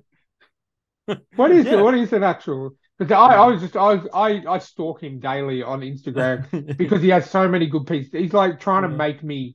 [1.36, 1.74] What is Yeah.
[1.74, 1.82] it?
[1.82, 2.70] What is an actual?
[2.98, 7.02] Because I, I was just I was I, I stalk him daily on Instagram because
[7.02, 8.10] he has so many good pieces.
[8.12, 8.96] He's like trying to Yeah.
[8.96, 9.54] make me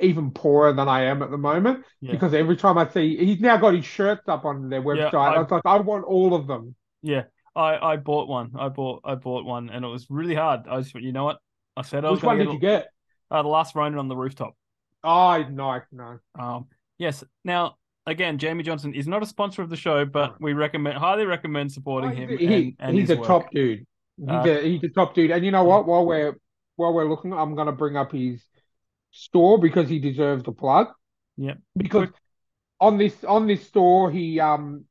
[0.00, 1.84] even poorer than I am at the moment.
[2.00, 2.12] Yeah.
[2.12, 5.14] Because every time I see, he's now got his shirts up on their website.
[5.14, 6.74] I- I was like, I want all of them.
[7.02, 8.52] yeah, I, I bought one.
[8.58, 10.60] I bought I bought one, and it was really hard.
[10.68, 11.38] I just you know what?
[11.76, 12.88] I said I was Which one did you get, get?
[13.30, 14.54] uh, the last Ronin on the rooftop.
[15.06, 16.18] Oh, no, no.
[16.38, 16.66] Um,
[16.98, 17.22] yes.
[17.44, 21.24] Now, again, Jamie Johnson is not a sponsor of the show, but we recommend highly
[21.26, 22.38] recommend supporting Oh, him.
[22.38, 23.26] he- and, and he's a work.
[23.26, 23.86] top dude.
[24.18, 25.30] He's, Uh, a, he's a top dude.
[25.30, 25.86] And you know what?
[25.86, 26.36] While we're
[26.76, 28.42] while we're looking, I'm gonna bring up his
[29.12, 30.88] store because he deserves the plug.
[31.36, 31.54] Yeah.
[31.76, 32.08] Because
[32.80, 34.84] on this on this store, he um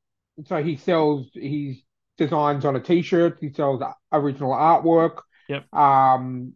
[0.45, 1.82] so he sells his
[2.17, 3.38] designs on a t-shirt.
[3.41, 5.19] He sells original artwork.
[5.49, 5.73] Yep.
[5.73, 6.54] Um,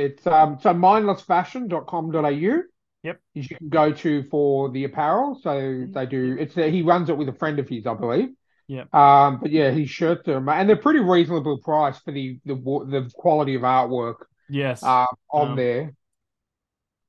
[0.00, 2.62] it's um so mindlessfashion.com.au.
[3.02, 3.20] Yep.
[3.34, 5.38] Is You can go to for the apparel.
[5.42, 6.36] So they do.
[6.38, 8.28] It's he runs it with a friend of his, I believe.
[8.68, 8.94] Yep.
[8.94, 13.10] Um, but yeah, his shirts are and they're pretty reasonable price for the the the
[13.14, 14.16] quality of artwork
[14.48, 14.82] Yes.
[14.82, 15.92] um on Um, there.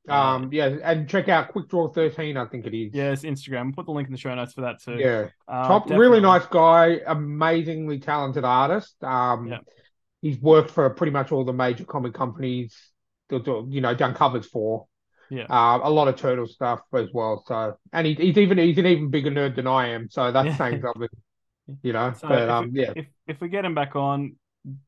[0.10, 2.92] uh, Um, yeah, and check out Quick Draw 13, I think it is.
[2.96, 3.66] yes, Instagram.
[3.66, 4.96] We'll put the link in the show notes for that too.
[4.98, 5.28] Yeah.
[5.48, 6.08] Uh, Top, definitely.
[6.08, 9.04] really nice guy, amazingly talented artist.
[9.04, 9.60] Um, Yeah.
[10.22, 12.76] He's worked for pretty much all the major comic companies.
[13.30, 14.88] that You know, done covers for.
[15.30, 15.46] Yeah.
[15.50, 17.44] Uh, a lot of turtle stuff as well.
[17.48, 20.10] So, and he, he's even he's an even bigger nerd than I am.
[20.10, 20.58] So that's Yeah.
[20.58, 21.08] saying something.
[21.84, 24.36] You know, So but if, um, we, yeah, if if we get him back on,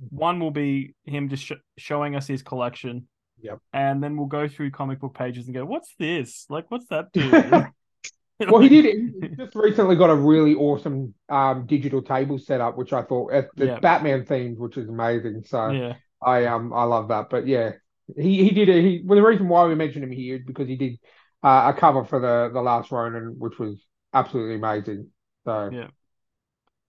[0.10, 3.08] one will be him just sh- showing us his collection.
[3.42, 3.60] Yep.
[3.72, 6.46] And then we'll go through comic book pages and go, "What's this?
[6.50, 7.30] Like, what's that do?"
[8.50, 8.86] well, he did.
[9.22, 13.34] He just recently got a really awesome um digital table set up, which I thought
[13.34, 13.80] it's it's Yeah.
[13.80, 15.44] Batman themed, which is amazing.
[15.46, 15.70] So.
[15.70, 15.94] yeah.
[16.26, 17.30] I um I love that.
[17.30, 17.74] But yeah,
[18.16, 20.68] he he did a, he well the reason why we mentioned him here is because
[20.68, 21.00] he did
[21.44, 25.10] uh, a cover for the the last Ronin, which was absolutely amazing.
[25.46, 25.88] So Yeah.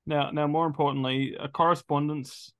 [0.07, 2.52] Now, now, more importantly, a correspondence.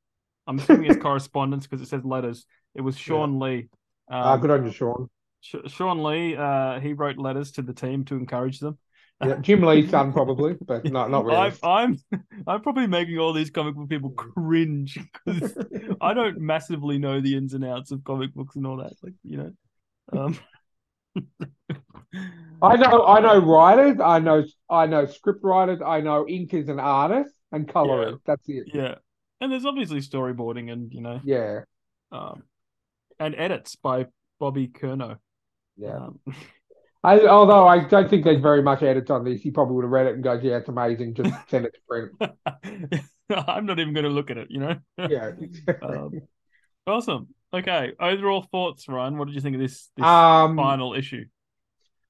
[0.47, 2.47] I'm assuming it's correspondence because it says letters.
[2.75, 3.69] It was Shawn Lee.
[4.11, 5.09] Um, uh, good on you, Sean.
[5.45, 6.37] Shawn Lee.
[6.37, 8.79] Uh, he wrote letters to the team to encourage them.
[9.23, 11.37] Yeah, Jim Lee's son probably, but not not really.
[11.37, 11.99] I'm, I'm,
[12.47, 15.57] I'm probably making all these comic book people cringe because
[16.01, 18.93] I don't massively know the ins and outs of comic books and all that.
[19.03, 19.53] Like, you know,
[20.13, 20.39] um,
[22.61, 26.81] I know I know writers, I know I know script writers, I know inkers and
[26.81, 28.19] artists and colorers.
[28.27, 28.65] That's it.
[28.75, 28.97] yeah,
[29.41, 31.61] and there's obviously storyboarding and you know, Yeah,
[32.11, 32.43] um,
[33.21, 34.07] and edits by
[34.41, 35.19] Bobby Curnow.
[35.77, 35.97] Yeah.
[35.97, 36.21] Um,
[37.05, 39.91] I, although I don't think there's very much edits on this, he probably would have
[39.91, 42.13] read it and goes, "Yeah, it's amazing." Just send it to print.
[43.31, 44.49] I'm not even going to look at it.
[44.51, 44.77] You know.
[44.97, 45.33] Yeah.
[45.83, 46.23] um,
[46.87, 47.29] awesome.
[47.53, 47.93] Okay.
[48.01, 49.19] Overall thoughts, Ryan.
[49.19, 51.27] What did you think of this, this um, final issue?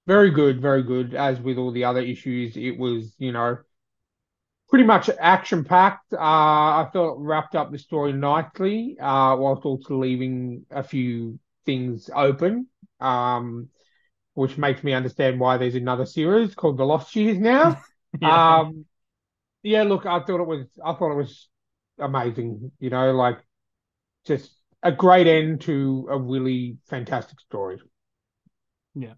[0.07, 1.15] Very good, very good.
[1.15, 3.59] As with all the other issues, it was, you know,
[4.69, 6.13] pretty much action packed.
[6.13, 12.11] Uh, I felt wrapped up the story nicely, uh, whilst also leaving a few things
[12.15, 12.67] open,
[13.05, 13.69] um,
[14.35, 17.83] which makes me understand why there's another series called The Lost Years now.
[18.21, 18.41] Yeah.
[18.49, 18.87] Um,
[19.63, 21.49] yeah, look, I thought it was, I thought it was
[21.99, 22.73] amazing.
[22.81, 23.39] You know, like
[24.27, 27.79] just a great end to a really fantastic story.
[28.95, 29.15] Yeah.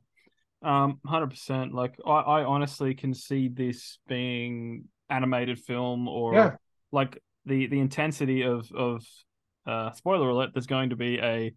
[0.63, 1.75] Um, hundred percent.
[1.75, 6.57] Like I, I honestly can see this being animated film or Yeah.
[6.93, 9.05] like the the intensity of of
[9.67, 10.51] uh spoiler alert.
[10.55, 11.55] There's going to be a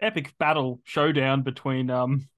[0.00, 2.28] epic battle showdown between um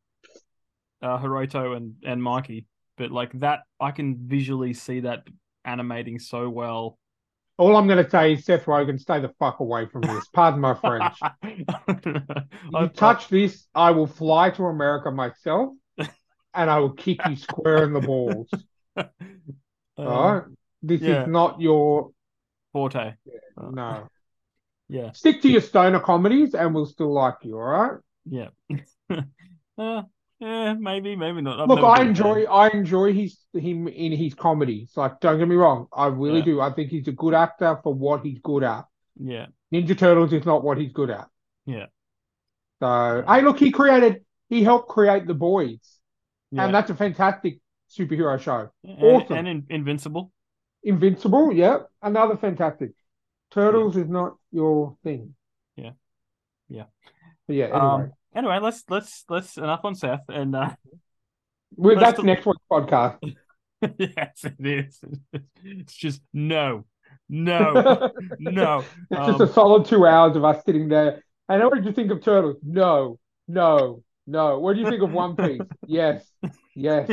[1.02, 2.66] uh Hiroto and and Mikey.
[2.96, 5.24] But like that, I can visually see that
[5.64, 6.98] animating so well.
[7.58, 10.26] All I'm going to say is Seth Rogen, stay the fuck away from this.
[10.32, 11.18] Pardon my French.
[12.72, 17.84] You touch this, I will fly to America myself, and I will kick you square
[17.84, 18.48] in the balls.
[18.96, 19.06] um,
[19.96, 20.42] All right,
[20.82, 21.22] this yeah.
[21.22, 22.10] is not your
[22.72, 23.14] Forte.
[23.56, 24.08] Uh, no.
[24.88, 25.12] Yeah.
[25.12, 27.56] Stick to your stoner comedies, and we'll still like you.
[27.56, 28.00] All right.
[28.24, 28.48] Yeah.
[29.78, 30.02] uh,
[30.38, 31.60] yeah, maybe, maybe not.
[31.60, 32.36] I've Look, I been a fan.
[32.36, 34.92] enjoy I enjoy his him in his comedies.
[34.96, 36.44] Like, don't get me wrong, I really Yeah.
[36.44, 36.60] do.
[36.60, 38.84] I think he's a good actor for what he's good at.
[39.18, 41.28] Yeah, Ninja Turtles is not what he's good at.
[41.64, 41.86] Yeah.
[42.80, 45.80] So, hey, look, he created, he helped create The Boys,
[46.50, 46.66] yeah.
[46.66, 48.68] and that's a fantastic superhero show.
[48.84, 49.36] And, awesome.
[49.38, 50.30] and in, Invincible.
[50.82, 52.90] Invincible, yeah, another fantastic.
[53.56, 55.34] Turtles is not your thing.
[55.76, 55.92] Yeah.
[56.68, 56.84] Yeah.
[57.46, 57.64] But yeah.
[57.66, 58.12] Anyway, Um.
[58.34, 60.70] Anyway, let's let's let's enough on Seth and uh,
[61.76, 63.18] well, that's next week's podcast.
[63.98, 65.00] yes, it is.
[65.64, 66.84] It's just no,
[67.28, 68.84] no, no.
[69.10, 71.22] It's Um, just a solid two hours of us sitting there.
[71.48, 72.56] And what did you think of Turtles?
[72.62, 74.58] No, no, no.
[74.58, 75.60] What do you think of One Piece?
[75.86, 76.30] yes,
[76.74, 77.10] yes,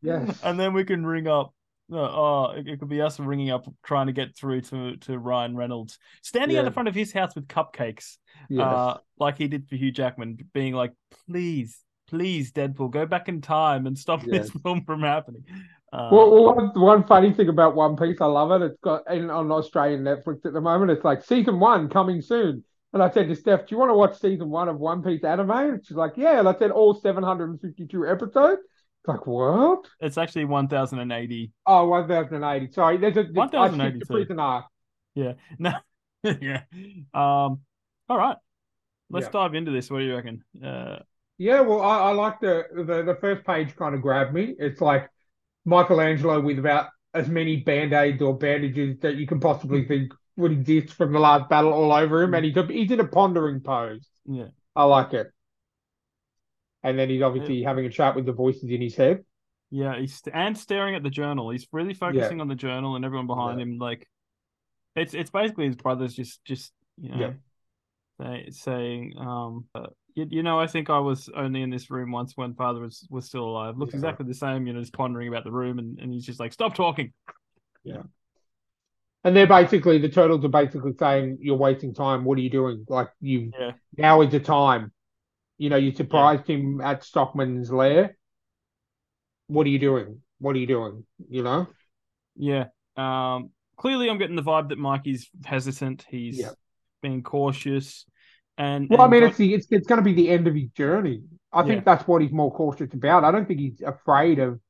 [0.00, 0.40] yes.
[0.42, 1.52] and then we can ring up.
[1.92, 5.18] Uh, oh, it, it could be us ringing up, trying to get through to to
[5.18, 6.64] Ryan Reynolds, standing at Yeah.
[6.68, 8.16] the front of his house with cupcakes,
[8.48, 8.64] yes.
[8.66, 10.92] uh, like he did for Hugh Jackman, being like,
[11.28, 14.50] "Please, please, Deadpool, go back in time and stop Yes.
[14.50, 15.44] this film from happening."
[15.92, 18.64] Uh, well, well, one, one funny thing about One Piece, I love it.
[18.64, 20.90] It's got in, on Australian Netflix at the moment.
[20.90, 22.64] It's like season one coming soon.
[22.94, 25.22] And I said to Steph, "Do you want to watch season one of One Piece
[25.22, 28.62] anime?" And she's like, "Yeah." And I said, "All 752 episodes."
[29.06, 31.52] Like, "What?" it's actually one thousand and eighty.
[31.66, 32.72] Oh, 1080.
[32.72, 34.06] Sorry, there's a skipped the 1082.
[34.06, 34.38] prison.
[35.14, 35.72] Yeah, no,
[36.24, 36.62] yeah.
[37.12, 37.60] Um,
[38.08, 38.36] all right,
[39.10, 39.32] let's Yeah.
[39.32, 39.90] dive into this.
[39.90, 40.44] What do you reckon?
[40.62, 40.98] Uh,
[41.38, 44.54] Yeah, well, I, I like the, the the first page kind of grabbed me.
[44.58, 45.10] It's like
[45.64, 50.94] Michelangelo with about as many band-aids or bandages that you can possibly think would exist
[50.94, 54.08] from the last battle all over him, and he's he's in a pondering pose.
[54.26, 55.32] yeah, I like it.
[56.84, 59.24] And then he's obviously having a chat with the voices in his head.
[59.70, 59.98] yeah.
[59.98, 61.50] He's and staring at the journal.
[61.50, 63.78] He's really focusing on the journal and everyone behind him.
[63.78, 64.06] Like,
[64.94, 67.32] it's it's basically his brothers just just you know Yeah.
[68.20, 69.64] say, saying um.
[69.74, 72.78] Uh, you, you know, I think I was only in this room once when father
[72.78, 73.76] was, was still alive.
[73.76, 73.98] Looks Yeah.
[73.98, 76.52] exactly the same, you know, just pondering about the room, and, and he's just like,
[76.52, 77.12] "Stop talking."
[77.82, 78.02] Yeah.
[79.24, 82.24] And they're basically the turtles are basically saying, "You're wasting time.
[82.24, 82.84] What are you doing?
[82.88, 83.72] Like you Yeah.
[83.96, 84.92] now is the time.
[85.58, 88.16] You know, you surprised him at Stockman's lair.
[89.46, 90.20] What are you doing?
[90.38, 91.04] What are you doing?
[91.28, 91.68] You know?
[92.36, 92.66] Yeah.
[92.96, 93.50] Um.
[93.76, 96.04] Clearly, I'm getting the vibe that Mikey's hesitant.
[96.08, 96.50] He's Yeah.
[97.02, 98.06] being cautious,
[98.56, 100.70] and Well, I mean, it's the, it's it's going to be the end of his
[100.70, 101.22] journey.
[101.52, 101.66] I Yeah.
[101.66, 103.24] think that's what he's more cautious about.
[103.24, 104.60] I don't think he's afraid of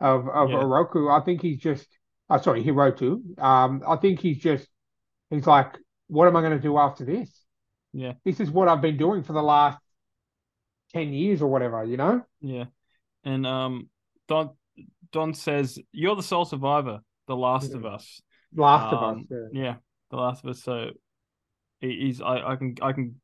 [0.00, 0.56] of of Yeah.
[0.56, 1.10] Oroku.
[1.10, 1.86] I think he's just,
[2.30, 3.20] uh, sorry, Hiroto.
[3.40, 4.68] Um, I think he's just,
[5.30, 5.76] he's like,
[6.08, 7.30] what am I going to do after this?
[7.92, 8.14] Yeah.
[8.24, 9.78] This is what I've been doing for the last
[10.94, 11.84] ten years or whatever.
[11.84, 12.22] You know?
[12.40, 12.64] Yeah,
[13.24, 13.88] and um,
[14.28, 14.50] Don
[15.12, 18.20] Don says you're the sole survivor, the last of us.
[18.56, 19.26] Last of Um, us.
[19.52, 19.62] Yeah.
[19.62, 19.74] Yeah,
[20.10, 20.62] the last of us.
[20.62, 20.90] So
[21.80, 23.20] he- he's I I can I can.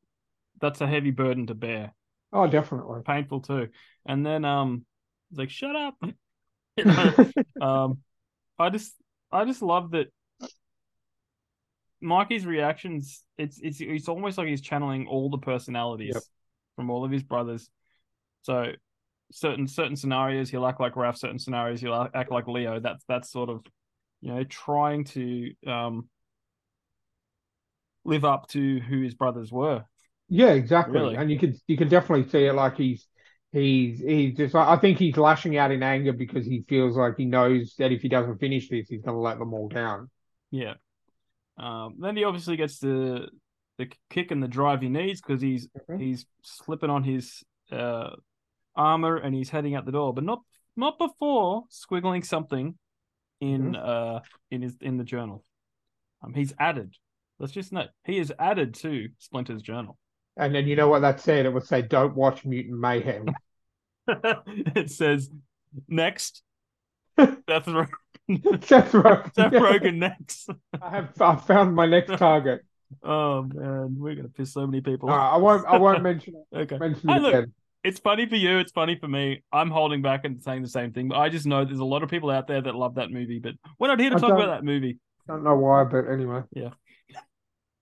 [0.59, 1.93] That's a heavy burden to bear.
[2.31, 3.01] Oh, definitely.
[3.03, 3.69] Painful too.
[4.05, 4.85] And then um,
[5.29, 5.95] he's like, "Shut up."
[6.77, 7.13] You know?
[7.61, 7.97] um,
[8.57, 8.93] I just
[9.29, 10.07] I just love that.
[11.99, 13.23] Mikey's reactions.
[13.37, 16.23] It's it's it's almost like he's channeling all the personalities Yep.
[16.81, 17.69] From all of his brothers.
[18.41, 18.71] So
[19.31, 21.17] certain certain scenarios he'll act like Ralph.
[21.17, 22.79] Certain scenarios he'll act- act like Leo.
[22.79, 23.63] That's that's sort of
[24.21, 26.09] you know trying to um
[28.03, 29.85] live up to who his brothers were.
[30.27, 30.99] Yeah, exactly.
[30.99, 31.15] Really?
[31.15, 33.05] And you can you can definitely see it like he's
[33.51, 37.25] he's he's just I think he's lashing out in anger because he feels like he
[37.25, 40.09] knows that if he doesn't finish this, he's gonna let them all down.
[40.49, 40.73] Yeah.
[41.57, 43.27] Um, then he obviously gets the
[43.81, 45.99] the kick and the drive he needs because he's Mhm.
[45.99, 48.11] he's slipping on his uh,
[48.75, 50.41] armor and he's heading out the door, but not
[50.75, 52.77] not before squiggling something
[53.39, 55.43] in uh in his in the journal.
[56.21, 56.95] Um, he's added.
[57.39, 59.97] Let's just note he is added to Splinter's journal.
[60.37, 61.45] And then you know what that said?
[61.45, 63.25] It would say, "Don't watch Mutant Mayhem."
[64.07, 65.29] it says
[65.87, 66.43] next.
[67.19, 67.89] Seth Rogen.
[68.63, 69.33] Seth Rogen.
[69.35, 70.49] Seth Rogen next.
[70.81, 72.61] I have I found my next target.
[73.03, 75.09] Oh man, we're gonna piss so many people.
[75.09, 75.33] Off.
[75.33, 75.65] I won't.
[75.67, 76.57] I won't mention it.
[76.57, 76.77] okay.
[76.77, 77.53] Mention Hey, it look, again.
[77.83, 78.57] it's funny for you.
[78.59, 79.43] It's funny for me.
[79.51, 82.03] I'm holding back and saying the same thing, but I just know there's a lot
[82.03, 83.39] of people out there that love that movie.
[83.39, 84.97] But we're not here to I talk about that movie.
[85.29, 86.69] I don't know why, but anyway, Yeah.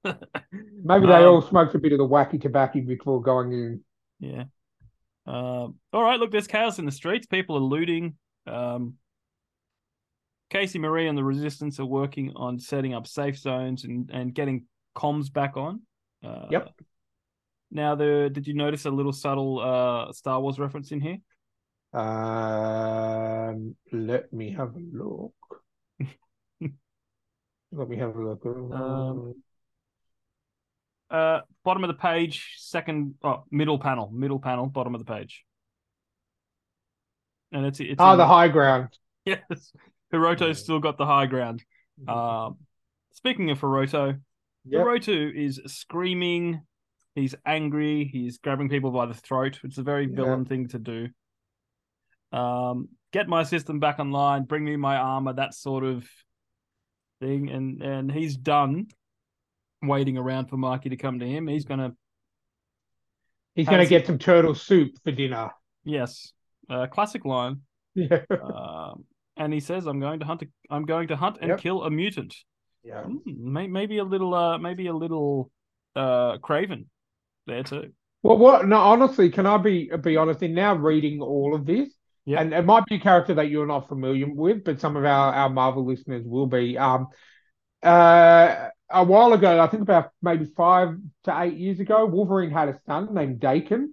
[0.04, 3.82] maybe they Um, all smoked a bit of the wacky tobacco before going in.
[4.20, 4.44] Yeah.
[5.26, 6.20] Um, all right.
[6.20, 7.28] Look, there's chaos in the streets.
[7.28, 8.16] People are looting.
[8.48, 8.96] Um,
[10.50, 14.66] Casey Marie and the Resistance are working on setting up safe zones and, and getting
[14.96, 15.82] comms back on.
[16.24, 16.70] Uh, Yep.
[17.72, 21.18] Now, the did you notice a little subtle uh, Star Wars reference in here?
[21.94, 25.34] Um, let me have a look.
[27.72, 28.46] let me have a look.
[28.46, 29.34] Um,
[31.12, 35.44] Uh, bottom of the page, second, oh, middle panel, middle panel, bottom of the page.
[37.52, 38.90] And it's it's oh, in- the high ground.
[39.26, 39.74] yes.
[40.14, 40.64] Hiroto's Yeah.
[40.64, 41.64] still got the high ground.
[42.08, 42.58] Um,
[43.14, 44.20] speaking of Hiroto,
[44.66, 44.82] Yep.
[44.86, 46.62] Hiroto is screaming.
[47.16, 48.06] He's angry.
[48.06, 49.60] He's grabbing people by the throat.
[49.64, 50.16] It's a very Yeah.
[50.16, 51.10] villain thing to do.
[52.32, 54.44] Um, get my system back online.
[54.44, 55.34] Bring me my armor.
[55.34, 56.08] That sort of
[57.20, 57.50] thing.
[57.50, 58.88] And and he's done
[59.82, 61.48] waiting around for Mikey to come to him.
[61.48, 61.96] He's gonna
[63.56, 65.50] He's going to How's- get some turtle soup for dinner.
[65.84, 66.32] yes,
[66.70, 67.62] uh, classic line.
[67.96, 68.24] Yeah.
[68.32, 69.04] Um,
[69.36, 70.44] and he says, "I'm going to hunt.
[70.44, 71.60] A, I'm going to hunt and Yep.
[71.60, 72.36] kill a mutant."
[72.84, 73.04] Yeah.
[73.04, 75.52] Mm, maybe a little, uh, maybe a little,
[75.96, 76.86] uh, Kraven
[77.46, 77.92] there too.
[78.24, 78.68] Well, what?
[78.68, 80.44] No, honestly, can I be be honest?
[80.44, 81.90] In now reading all of this,
[82.26, 82.42] Yeah.
[82.42, 85.34] and it might be a character that you're not familiar with, but some of our
[85.34, 86.78] our Marvel listeners will be.
[86.78, 87.08] Um,
[87.84, 92.70] uh, a while ago, I think about maybe five to eight years ago, Wolverine had
[92.70, 93.90] a son named Daken.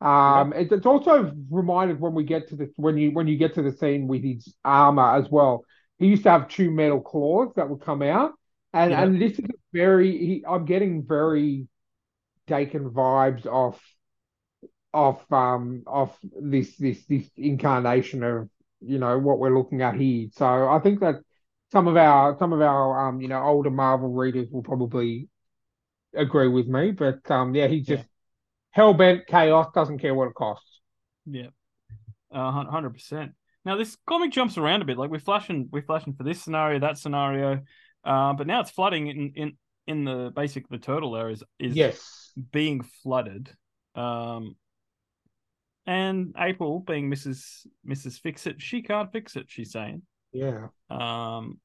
[0.00, 3.54] Um, it- it's also reminded when we get to the when you when you get
[3.54, 5.64] to the scene with his armor as well.
[5.98, 8.32] He used to have two metal claws that would come out,
[8.72, 9.02] and Yeah.
[9.02, 10.16] and this is very.
[10.16, 11.68] He, I'm getting very
[12.46, 13.80] Daken vibes off
[14.94, 18.48] off um off this this this incarnation of
[18.80, 20.28] you know what we're looking at here.
[20.32, 21.16] So I think that
[21.72, 25.28] some of our some of our um you know older Marvel readers will probably
[26.14, 26.92] agree with me.
[26.92, 28.06] But um yeah, he's just
[28.70, 30.80] hell bent chaos, doesn't care what it costs.
[31.26, 31.48] Yeah,
[32.32, 33.32] uh, hundred percent.
[33.68, 34.96] Now this comic jumps around a bit.
[34.96, 37.60] Like we're flashing, we're flashing for this scenario, that scenario,
[38.02, 39.52] uh, but now it's flooding in in
[39.86, 40.66] in the basic.
[40.70, 42.32] The turtle there is is Yes.
[42.50, 43.50] being flooded.
[43.94, 44.56] Um,
[45.86, 47.66] and April, being Mrs.
[47.86, 48.18] Mrs.
[48.18, 49.44] Fix It, she can't fix it.
[49.48, 50.00] She's saying.
[50.32, 50.68] Yeah.
[50.88, 51.60] Um,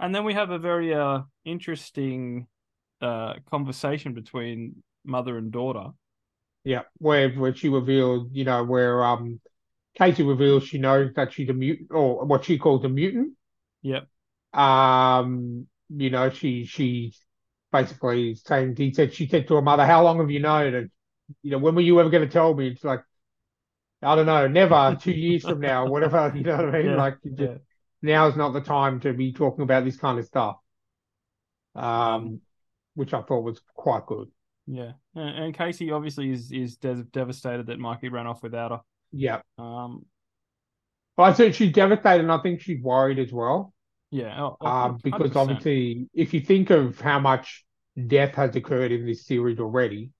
[0.00, 2.46] and then we have a very uh interesting
[3.02, 5.88] uh conversation between mother and daughter.
[6.64, 6.84] Yeah.
[6.96, 9.38] Where where she revealed, you know, where um
[9.96, 13.34] Casey reveals she knows that she's a mutant or what she calls a mutant.
[13.82, 14.08] Yep.
[14.52, 17.14] Um, you know, she she
[17.72, 20.74] basically saying he said she said to her mother, How long have you known?
[20.74, 20.90] And
[21.42, 22.68] you know, when were you ever gonna tell me?
[22.68, 23.02] It's like
[24.02, 26.86] I don't know, never two years from now, whatever, you know what I mean?
[26.86, 27.58] Yeah, Like just Yeah.
[28.02, 30.56] now is not the time to be talking about this kind of stuff.
[31.74, 32.40] Um,
[32.94, 34.28] which I thought was quite good.
[34.66, 34.92] Yeah.
[35.14, 38.80] And, and Casey obviously is is de- devastated that Mikey ran off without her.
[39.12, 39.40] Yeah.
[39.58, 40.06] Um.
[41.16, 43.74] Well, I said she's devastated, and I think she's worried as well.
[44.10, 44.34] Yeah.
[44.42, 47.64] Oh, oh, Um, because obviously, if you think of how much
[48.06, 50.10] death has occurred in this series already,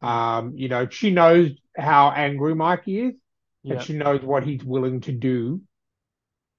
[0.00, 3.14] um, you know, she knows how angry Mikey is,
[3.62, 3.74] Yeah.
[3.74, 5.62] and she knows what he's willing to do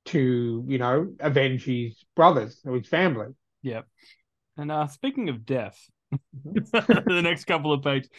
[0.05, 3.33] to, you know, avenge his brothers or his family.
[3.61, 3.81] Yeah.
[4.57, 5.89] And uh, speaking of death.
[6.53, 8.09] the next couple of pages,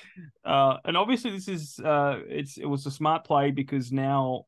[0.44, 4.44] uh, and obviously this is uh, it's it was a smart play because now,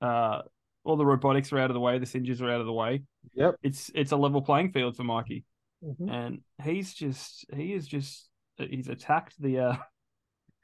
[0.00, 0.42] uh,
[0.84, 3.02] all the robotics are out of the way, the singes are out of the way.
[3.34, 3.56] Yep.
[3.62, 5.44] It's it's a level playing field for Mikey,
[5.84, 6.10] Mhm.
[6.10, 9.76] and he's just he is just he's attacked the uh,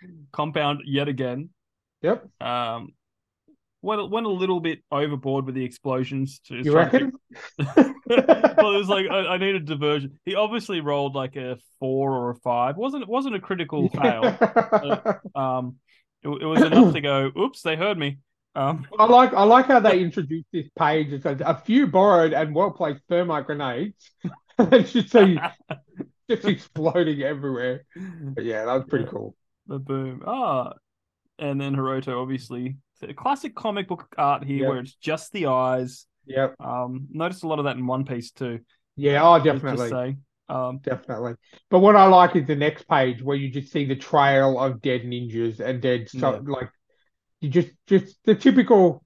[0.32, 1.50] compound yet again.
[2.02, 2.28] Yep.
[2.40, 2.92] Um,
[3.82, 6.40] went went a little bit overboard with the explosions.
[6.46, 7.12] To You try to reckon?
[7.58, 10.18] well, it was like I, I need a diversion.
[10.24, 12.76] He obviously rolled like a four or a five.
[12.76, 14.38] wasn't It wasn't a critical fail.
[15.34, 15.76] Um,
[16.22, 17.30] it, it was enough to go.
[17.38, 18.18] Oops, they heard me.
[18.54, 21.12] Um, I like I like how they introduced this page.
[21.12, 24.10] It says a few borrowed and well placed thermite grenades.
[24.58, 25.38] and you see
[26.28, 27.84] just exploding everywhere.
[28.34, 29.10] But yeah, that was pretty Yeah.
[29.10, 29.36] cool.
[29.66, 30.22] the boom.
[30.26, 30.74] Ah,
[31.38, 32.76] and then Hiroto obviously
[33.14, 34.68] classic comic book art here, Yeah.
[34.68, 36.06] where it's just the eyes.
[36.26, 36.56] Yep.
[36.60, 38.60] Um, noticed a lot of that in One Piece too.
[38.96, 39.88] Yeah, oh definitely.
[39.90, 40.16] say.
[40.48, 41.34] Um, definitely.
[41.70, 44.80] But what I like is the next page where you just see the trail of
[44.82, 46.40] dead ninjas and dead so Yeah.
[46.46, 46.70] like
[47.40, 49.04] you just just the typical,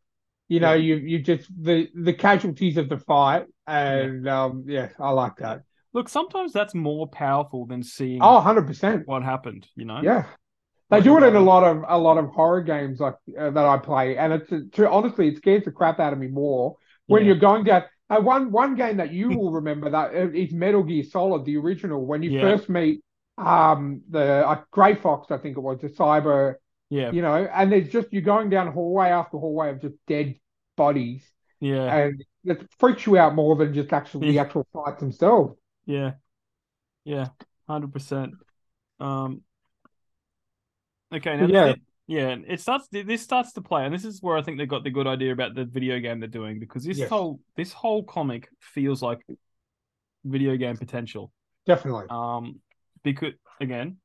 [0.49, 0.95] you know, Yeah.
[0.97, 5.63] you you just the the casualties of the fight and um yeah, I like that.
[5.93, 9.03] look, sometimes that's more powerful than seeing Oh, 100%.
[9.07, 9.69] what happened.
[9.77, 10.01] You know.
[10.03, 10.27] Yeah.
[10.93, 13.65] They do it in a lot of a lot of horror games like uh, that
[13.65, 16.77] I play, and it's to, honestly it scares the crap out of me more
[17.07, 17.29] when Yeah.
[17.29, 17.85] you're going down.
[18.11, 22.05] Uh, one one game that you will remember that uh, Metal Gear Solid, the original.
[22.05, 22.43] When you Yeah.
[22.43, 23.03] first meet
[23.39, 26.57] um the uh, Grey Fox, I think it was the cyber,
[26.91, 27.11] Yeah.
[27.11, 30.35] you know, and there's just you're going down hallway after hallway of just dead
[30.77, 31.25] bodies,
[31.61, 31.85] Yeah.
[31.97, 35.57] and it freaks you out more than just actually the actual fights themselves.
[35.87, 36.13] Yeah.
[37.05, 37.29] Yeah.
[37.67, 38.35] Hundred percent.
[39.01, 39.43] Um.
[41.13, 41.37] Okay.
[41.37, 41.67] Now, Yeah.
[41.71, 42.37] it- yeah.
[42.47, 42.89] It starts.
[42.91, 45.33] This starts to play, and this is where I think they got the good idea
[45.33, 47.09] about the video game they're doing because this Yes.
[47.09, 49.25] whole this whole comic feels like
[50.25, 51.33] video game potential.
[51.67, 52.07] Definitely.
[52.11, 52.61] Um.
[53.05, 53.99] Because again,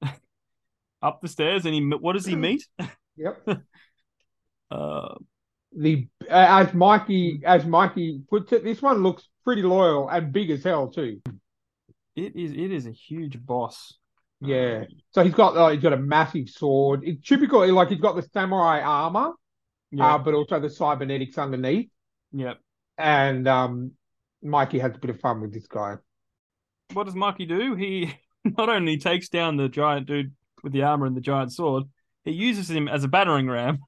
[1.02, 2.66] up the stairs, and he what does he meet?
[3.16, 3.46] Yep.
[4.70, 5.14] Uh.
[5.76, 10.64] the as Mikey as Mikey puts it, this one looks pretty loyal and big as
[10.64, 11.20] hell too.
[12.16, 12.52] It is.
[12.52, 13.98] It is a huge boss.
[14.44, 14.84] Yeah.
[15.12, 17.00] So he's got like he's got a massive sword.
[17.04, 19.32] It's typical like he's got the samurai armor,
[19.90, 20.14] Yeah.
[20.14, 21.90] uh, but also the cybernetics underneath.
[22.32, 22.58] Yep.
[22.98, 23.92] And um,
[24.42, 25.96] Mikey has a bit of fun with this guy.
[26.92, 27.74] what does Mikey do?
[27.74, 28.14] He
[28.44, 30.32] not only takes down the giant dude
[30.62, 31.84] with the armor and the giant sword,
[32.24, 33.78] he uses him as a battering ram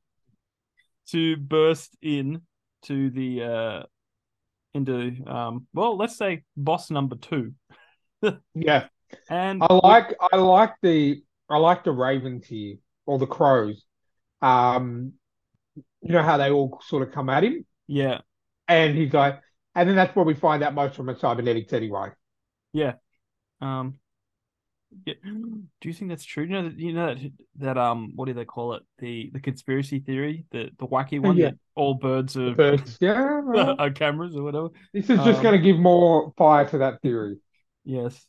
[1.10, 2.42] to burst in
[2.82, 3.82] to the uh
[4.74, 7.54] into um well let's say boss number two
[8.54, 8.88] Yeah.
[9.28, 13.84] And I like I like the I like the ravens here or the crows.
[14.42, 15.14] Um,
[16.02, 18.20] you know how they all sort of come at him, yeah
[18.68, 19.40] and he's like,
[19.74, 22.08] and then that's where we find out most from the cybernetics anyway.
[22.72, 22.94] Yeah.
[23.60, 23.94] Um
[25.06, 25.14] yeah.
[25.24, 28.32] do you think that's true you know that you know that that um what do
[28.34, 31.46] they call it the the conspiracy theory the the wacky one Yeah.
[31.50, 33.14] that all birds are, But yeah,
[33.78, 37.02] are cameras or whatever this is just Um, going to give more fire to that
[37.02, 37.38] theory.
[37.84, 38.24] Yes.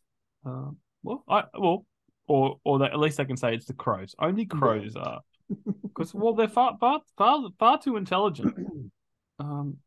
[0.46, 1.86] Um, well, I well,
[2.28, 4.16] or or that, at least I can say it's the crows.
[4.20, 5.22] Only crows are,
[5.84, 8.56] because well, they're far far far far too intelligent.
[9.38, 9.80] Um.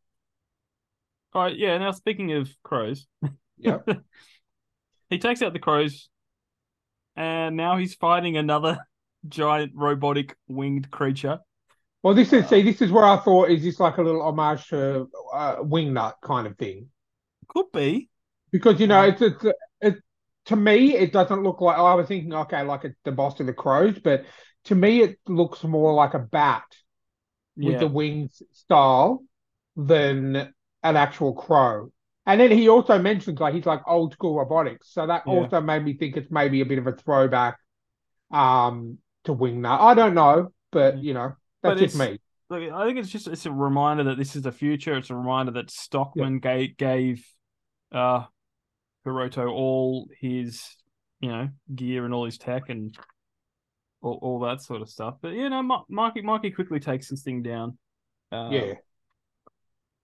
[1.33, 1.57] All right.
[1.57, 1.79] Yeah.
[1.79, 3.07] Now speaking of crows,
[3.57, 3.89] Yep.
[5.11, 6.11] he takes out the crows,
[7.17, 8.79] and now he's fighting another
[9.29, 11.39] giant robotic winged creature.
[12.03, 14.69] Well, this is see, this is where I thought is this like a little homage
[14.69, 16.89] to uh, Wingnut kind of thing
[17.49, 18.09] Could be.
[18.53, 19.57] because you know it's it's it
[20.49, 23.46] to me it doesn't look like I was thinking okay like it's the boss of
[23.46, 24.24] the crows, but
[24.64, 26.64] to me it looks more like a bat
[27.57, 27.80] with Yeah.
[27.80, 29.24] the wings style
[29.76, 30.36] than
[30.82, 31.92] an actual crow.
[32.26, 35.32] And then he also mentions like he's like old school robotics, so that Yeah.
[35.32, 37.59] also made me think it's maybe a bit of a throwback
[38.30, 39.80] um to Wingnut.
[39.80, 42.18] I don't know, but you know But that's just me.
[42.51, 44.96] Look, I think it's just it's a reminder that this is the future.
[44.96, 47.26] It's a reminder that Stockman gave gave
[47.92, 48.24] uh
[49.09, 50.63] Hiroto all his
[51.21, 52.97] you know gear and all his tech and
[54.03, 55.17] all, all that sort of stuff.
[55.21, 57.79] But you know, Mikey Mikey quickly takes this thing down.
[58.31, 58.75] Uh, Yeah.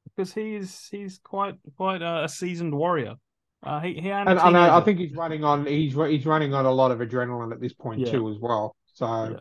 [0.04, 3.14] because he's he's quite quite a seasoned warrior.
[3.62, 6.66] Uh, he he And, and I, I think he's running on he's he's running on
[6.66, 8.12] a lot of adrenaline at this point Yeah.
[8.12, 8.76] too as well.
[8.92, 9.38] So Yeah.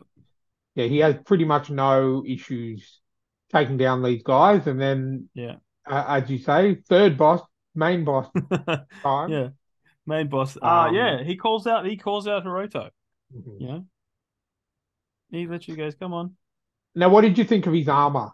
[0.75, 2.99] yeah, he has pretty much no issues
[3.51, 4.65] taking down these guys.
[4.67, 5.55] And then Yeah.
[5.85, 7.41] uh, as you say, third boss,
[7.75, 8.27] main boss
[9.03, 9.35] time.
[9.35, 9.49] yeah,
[10.05, 10.57] main boss.
[10.61, 12.89] Ah, Um, yeah, he calls out he calls out Hiroto.
[13.31, 13.59] Mhm.
[13.59, 13.85] You know,
[15.31, 16.37] he literally goes, "Come on."
[16.95, 18.31] Now, what did you think of his armor?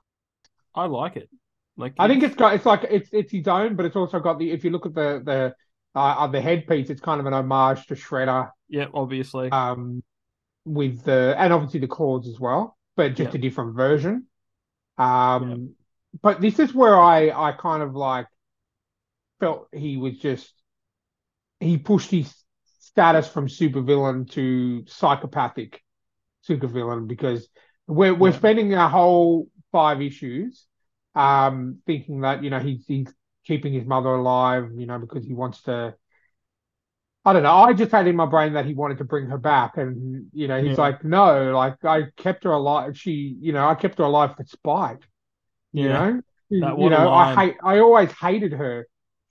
[0.76, 1.30] I like it.
[1.78, 4.40] Like I think it's got it's like it's it's his own, but it's also got
[4.40, 5.56] the if you look at the the
[5.96, 9.52] uh, uh, the headpiece, it's kind of an homage to Shredder, yeah, obviously.
[9.52, 10.04] um,
[10.66, 13.36] with the and obviously the claws as well, but just Yeah.
[13.36, 14.28] a different version.
[14.98, 15.76] Um,
[16.22, 18.28] but this is where I I kind of like
[19.40, 20.54] felt he was just
[21.60, 22.34] he pushed his
[22.80, 25.82] status from supervillain to psychopathic
[26.48, 27.50] supervillain because
[27.88, 28.34] we're we're Yeah.
[28.34, 30.66] spending our whole five issues
[31.16, 33.14] um thinking that you know he's he's
[33.46, 35.96] keeping his mother alive you know because he wants to
[37.26, 39.38] I don't know I just had in my brain that he wanted to bring her
[39.38, 40.78] back and you know he's Yeah.
[40.78, 44.44] like no like I kept her alive she you know I kept her alive for
[44.46, 45.00] spite
[45.74, 45.90] you Yeah.
[45.90, 48.88] know you, That you one know I hate I always hated her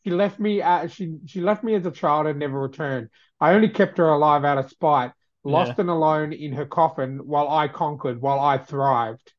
[0.09, 3.09] she left me at she she left me as a child and never returned
[3.41, 5.13] I only kept her alive out of spite
[5.45, 9.33] lost and alone in her coffin while I conquered while I thrived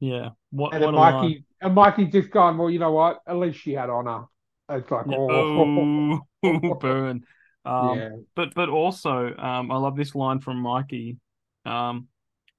[0.00, 0.30] Yeah.
[0.50, 0.74] What?
[0.74, 1.14] and what a line.
[1.14, 4.24] Mikey and Mikey just gone well you know what at least she had honor
[4.68, 5.16] it's like Yeah.
[5.18, 7.24] oh, Oh, burn.
[7.64, 8.08] Um, yeah.
[8.34, 11.18] but but also, um, I love this line from Mikey,
[11.64, 12.08] um,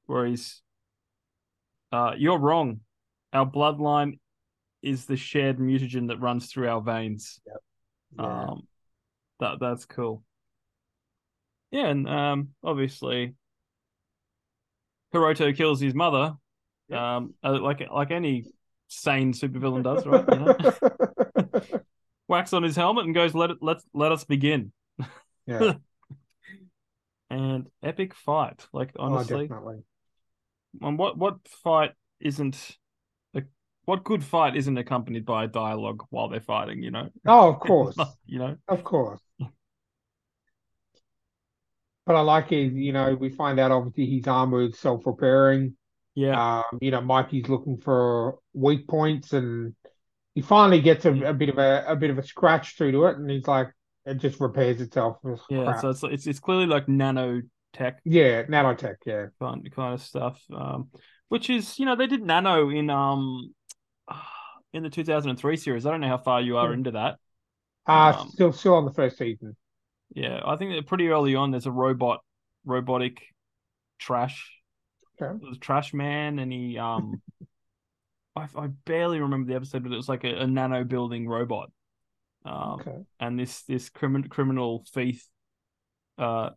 [0.05, 0.61] where he's,
[1.91, 2.79] uh, "You're wrong.
[3.33, 4.19] Our bloodline
[4.83, 8.23] is the shared mutagen that runs through our veins." yeah.
[8.25, 8.67] Um,
[9.39, 10.23] that that's cool.
[11.71, 13.33] Yeah, and um, obviously,
[15.13, 16.35] Hiroto kills his mother,
[16.89, 17.15] Yeah.
[17.17, 18.45] um, uh, like like any
[18.87, 20.23] sane supervillain does, right?
[20.31, 21.79] You know?
[22.27, 24.71] Whacks on his helmet and goes, "Let it let let us begin."
[25.47, 25.73] yeah.
[27.29, 29.83] And epic fight, like Oh, honestly, definitely.
[30.81, 32.77] and what what fight isn't
[33.85, 36.81] what good fight isn't accompanied by a dialogue while they're fighting?
[36.83, 37.95] You know, Oh, of course.
[38.25, 39.19] you know, Of course.
[42.05, 42.73] But I like it.
[42.73, 45.75] you know, we find out obviously his armor is self-repairing.
[46.15, 49.73] yeah, Um, you know, Mikey's looking for weak points and
[50.35, 51.29] he finally gets a, Mm.
[51.29, 53.69] a bit of a, a bit of a scratch through to it and he's like
[54.05, 55.17] it just repairs itself.
[55.23, 55.63] It's yeah.
[55.63, 55.81] crap.
[55.81, 59.27] So it's it's it's clearly like nanotech Yeah, nanotech, yeah.
[59.39, 60.41] kind kind of stuff.
[60.53, 60.89] Um,
[61.29, 63.53] which is you know they did nano in um
[64.73, 65.85] in the 2003 series.
[65.85, 66.75] I don't know how far you are Hmm.
[66.75, 67.17] into that.
[67.87, 69.55] Uh Um, still still on the first season.
[70.15, 72.23] Yeah, I think that pretty early on there's a robot,
[72.65, 73.21] robotic
[73.99, 74.51] trash,
[75.19, 75.39] Okay.
[75.59, 77.21] trash man, and he um,
[78.35, 81.71] I, I barely remember the episode, but it was like a, a nano building robot.
[82.45, 83.05] Um, Okay.
[83.19, 85.27] and this this criminal criminal thief,
[86.17, 86.51] uh,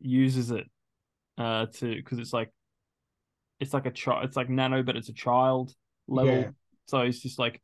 [0.00, 0.66] uses it,
[1.38, 2.50] uh, to because it's like,
[3.60, 5.74] it's like a child, it's like nano, but it's a child
[6.08, 6.50] level.
[6.50, 6.52] Yeah.
[6.86, 7.60] So he's just like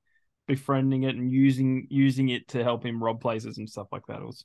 [0.46, 4.20] befriending it and using using it to help him rob places and stuff like that.
[4.20, 4.44] It was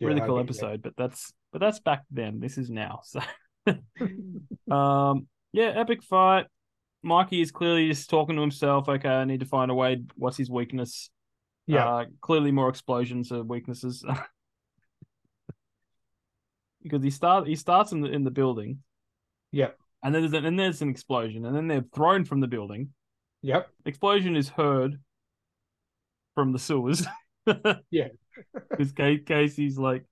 [0.00, 2.40] Yeah, really cool episode but that's but that's back then.
[2.40, 3.20] This is now so.
[4.70, 6.46] Um yeah epic fight.
[7.02, 10.02] Mikey is clearly just talking to himself okay i need to find a way.
[10.16, 11.10] What's his weakness?
[11.66, 11.88] Yeah.
[11.88, 14.04] uh clearly more explosions are weaknesses.
[16.82, 18.82] Because he start he starts in the in the building.
[19.52, 19.70] Yeah.
[20.02, 22.90] and then there's an, and there's an explosion and then they're thrown from the building
[23.44, 23.68] Yep.
[23.84, 24.98] explosion is heard
[26.34, 27.06] from the sewers.
[27.90, 28.08] Yeah.
[28.70, 30.02] Because Casey's like,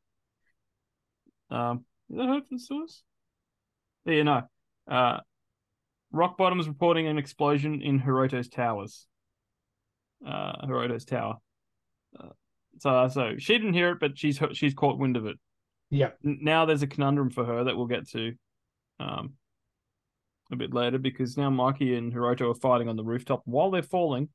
[1.50, 3.02] um, is that heard from the sewers?
[4.04, 4.42] Yeah, you know.
[4.86, 5.20] Uh,
[6.12, 9.06] Rock Bottom is reporting an explosion in Hiroto's towers.
[10.24, 11.38] Uh, Hiroto's tower.
[12.20, 12.28] Uh,
[12.80, 15.38] so, so she didn't hear it, but she's she's caught wind of it.
[15.90, 16.10] Yeah.
[16.22, 18.34] Now there's a conundrum for her that we'll get to,
[19.00, 19.32] um,
[20.52, 23.82] a bit later because now Mikey and Hiroto are fighting on the rooftop while they're
[23.82, 24.28] falling.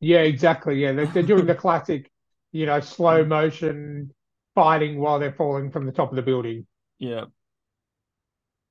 [0.00, 0.76] Yeah, exactly.
[0.82, 2.10] Yeah, they're, they're doing the classic,
[2.52, 4.12] you know, slow motion
[4.54, 6.66] fighting while they're falling from the top of the building.
[6.98, 7.24] Yeah.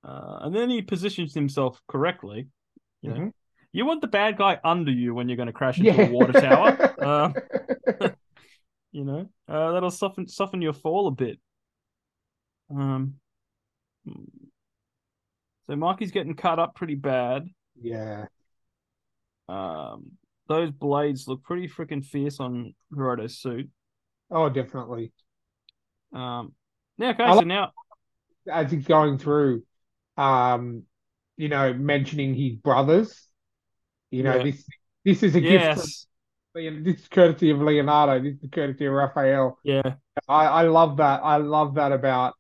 [0.04, 2.48] Uh, and then he positions himself correctly.
[3.02, 3.34] You know, Mhm.
[3.72, 6.08] you want the bad guy under you when you're going to crash into Yeah.
[6.08, 6.96] a water tower.
[7.02, 7.34] uh,
[8.92, 11.40] you know, uh, that'll soften soften your fall a bit.
[12.70, 13.16] Um.
[15.68, 17.48] So Mikey's getting cut up pretty bad.
[17.82, 18.26] Yeah.
[19.48, 20.12] Um,
[20.48, 23.70] those blades look pretty freaking fierce on Hiroto's suit.
[24.30, 25.14] Oh, definitely.
[26.14, 26.54] Um,
[26.98, 27.72] yeah, okay, so now,
[28.52, 29.64] As he's going through,
[30.18, 30.84] um,
[31.38, 33.28] you know, mentioning his brothers.
[34.12, 34.44] You know, Yeah.
[34.44, 34.66] this
[35.06, 36.06] this is a gift from yes,
[36.84, 38.22] this is courtesy of Leonardo.
[38.22, 39.58] This is courtesy of Raphael.
[39.64, 39.96] yeah,
[40.28, 41.22] I, I love that.
[41.24, 42.36] I love that about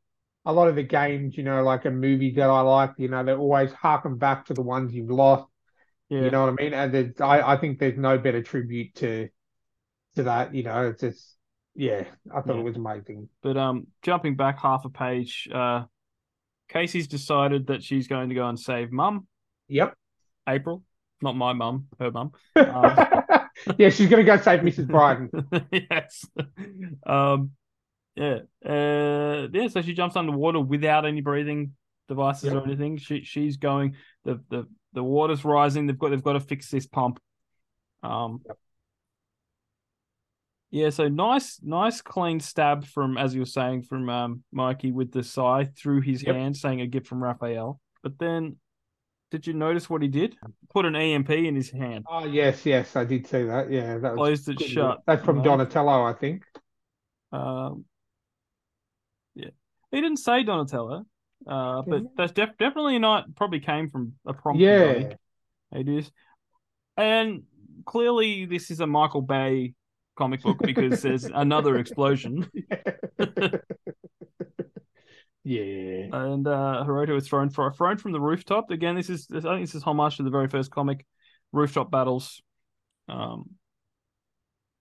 [0.45, 3.23] a lot of the games, you know, like a movie that I like, you know,
[3.23, 5.45] they always harken back to the ones you've lost.
[6.09, 6.23] yeah.
[6.23, 6.73] You know what I mean?
[6.73, 9.29] And I, I think there's no better tribute to
[10.15, 10.53] to that.
[10.53, 11.35] You know, it's just,
[11.75, 12.61] yeah, I thought Yeah.
[12.61, 13.29] it was amazing.
[13.41, 15.83] But um, jumping back half a page, uh,
[16.69, 19.27] Casey's decided that she's going to go and save Mum,
[19.69, 19.95] Yep.
[20.47, 20.83] April,
[21.21, 22.31] not my mum, her mum.
[22.55, 22.97] Um,
[23.77, 24.87] yeah, she's gonna go save Mrs.
[24.87, 25.29] Bryden.
[25.71, 26.25] yes.
[27.05, 27.51] Um,
[28.15, 28.39] yeah.
[28.65, 29.67] Uh, yeah.
[29.67, 31.71] So she jumps underwater without any breathing
[32.07, 32.53] devices Yep.
[32.53, 32.97] or anything.
[32.97, 33.95] She she's going.
[34.25, 35.87] The the the water's rising.
[35.87, 37.19] They've got they've got to fix this pump.
[38.03, 38.41] Um.
[38.45, 38.57] Yep.
[40.71, 45.11] Yeah, so nice, nice clean stab from, as you were saying, from um, Mikey with
[45.11, 46.35] the scythe through his Yep.
[46.35, 47.79] hand, saying a gift from Raphael.
[48.01, 48.55] But then,
[49.29, 50.35] did you notice what he did?
[50.71, 53.69] Put an EMP in his hand, Oh yes, yes, I did see that.
[53.71, 55.01] Yeah, that was closed it shut.
[55.05, 55.43] That's from?
[55.43, 56.41] Donatello, I think.
[57.31, 57.85] Um,
[59.93, 61.05] he didn't say Donatello,
[61.47, 63.33] uh, but that's def- definitely not.
[63.35, 64.59] Probably came from a prompt.
[64.61, 65.13] Yeah.
[65.71, 66.11] It is,
[66.97, 67.43] and
[67.85, 69.73] clearly this is a Michael Bay
[70.15, 72.49] comic book because there's another explosion,
[75.45, 76.07] Yeah.
[76.13, 78.71] and uh, Hiroto is thrown for thrown from the rooftop.
[78.71, 81.05] Again, this is I think this is homage to the very first comic,
[81.51, 82.41] rooftop battles.
[83.09, 83.49] Um,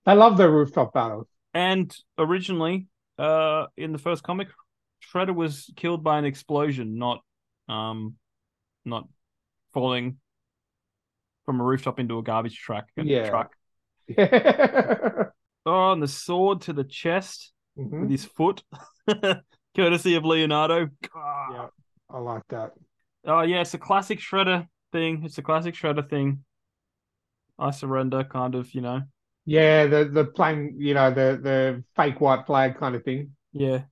[0.06, 1.26] I love the rooftop battles.
[1.54, 2.86] and originally
[3.18, 4.48] uh, in the first comic,
[5.02, 7.22] Shredder was killed by an explosion, not
[7.68, 8.14] um,
[8.84, 9.08] not
[9.72, 10.18] falling
[11.44, 12.88] from a rooftop into a garbage truck.
[12.96, 13.28] Yeah.
[13.28, 13.52] truck.
[15.64, 18.64] Oh, and the sword to the chest with his foot,
[19.76, 20.88] courtesy of Leonardo.
[21.14, 21.68] Yeah,
[22.10, 22.72] I like that.
[23.24, 25.22] Oh yeah, it's a classic Shredder thing.
[25.24, 26.44] It's a classic Shredder thing.
[27.58, 29.02] I surrender, kind of, you know.
[29.44, 33.36] Yeah, the the playing, you know, the the fake white flag kind of thing.
[33.52, 33.82] Yeah.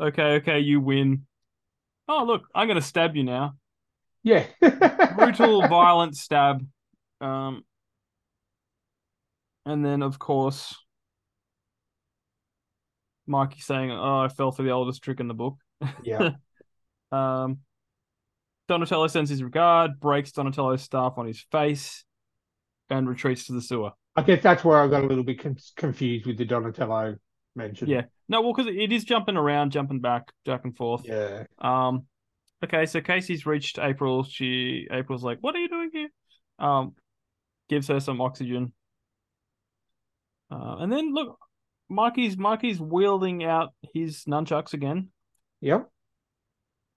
[0.00, 1.26] Okay, okay, you win.
[2.08, 3.54] Oh look, I'm gonna stab you now.
[4.22, 4.44] Yeah.
[5.16, 6.66] Brutal, violent stab.
[7.20, 7.64] Um,
[9.64, 10.74] and then of course,
[13.26, 15.56] Mikey saying, "Oh, I fell for the oldest trick in the book."
[16.02, 16.30] Yeah.
[17.12, 17.60] Um,
[18.66, 22.04] Donatello sends his regard, breaks Donatello's staff on his face,
[22.90, 23.92] and retreats to the sewer.
[24.16, 27.16] I guess that's where I got a little bit con- confused with the Donatello
[27.56, 27.88] mention.
[27.88, 28.02] Yeah.
[28.28, 31.02] No, well, because it is jumping around, jumping back, back and forth.
[31.04, 31.44] Yeah.
[31.58, 32.06] Um,
[32.64, 34.22] okay, so Casey's reached April.
[34.24, 36.08] She April's like, "What are you doing here?"
[36.58, 36.94] Um,
[37.68, 38.72] gives her some oxygen.
[40.50, 41.38] Uh, and then look,
[41.88, 45.08] Mikey's Mikey's wielding out his nunchucks again
[45.60, 45.90] Yep.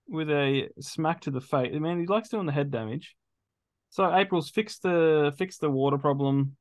[0.08, 1.72] with a smack to the face.
[1.76, 3.16] I mean, he likes doing the head damage.
[3.90, 6.56] So April's fixed the fixed the water problem.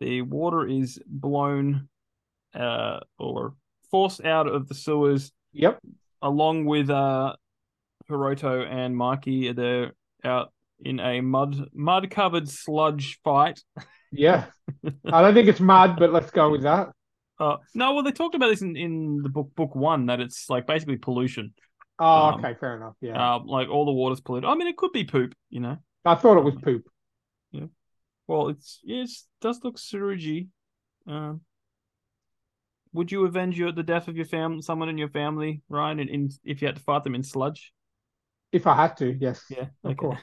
[0.00, 1.89] The water is blown,
[2.54, 3.54] uh, or
[3.90, 5.80] forced out of the sewers Yep.
[6.22, 7.34] along with uh
[8.08, 9.52] Hiroto and Mikey.
[9.52, 9.92] They're
[10.24, 10.52] out
[10.84, 13.60] in a mud mud covered sludge fight.
[14.12, 14.46] Yeah.
[15.12, 16.88] I don't think it's mud, but let's go with that.
[17.38, 20.50] Uh, no, well they talked about this in, in the book book one that it's
[20.50, 21.54] like basically pollution.
[21.98, 22.94] Oh, Um, okay, fair enough.
[23.00, 23.34] Yeah.
[23.36, 24.48] Uh, like all the water's polluted.
[24.48, 25.76] I mean, it could be poop, you know.
[26.04, 26.86] I thought it was poop.
[27.52, 27.66] Yeah.
[28.26, 30.48] Well, it's yeah, it does look sewagey.
[31.06, 31.40] Um,
[32.92, 36.08] would you avenge your the death of your family, someone in your family, Ryan, in,
[36.08, 37.72] in if you had to fight them in sludge?
[38.52, 39.44] If I had to, yes.
[39.48, 40.20] Yeah, Of course.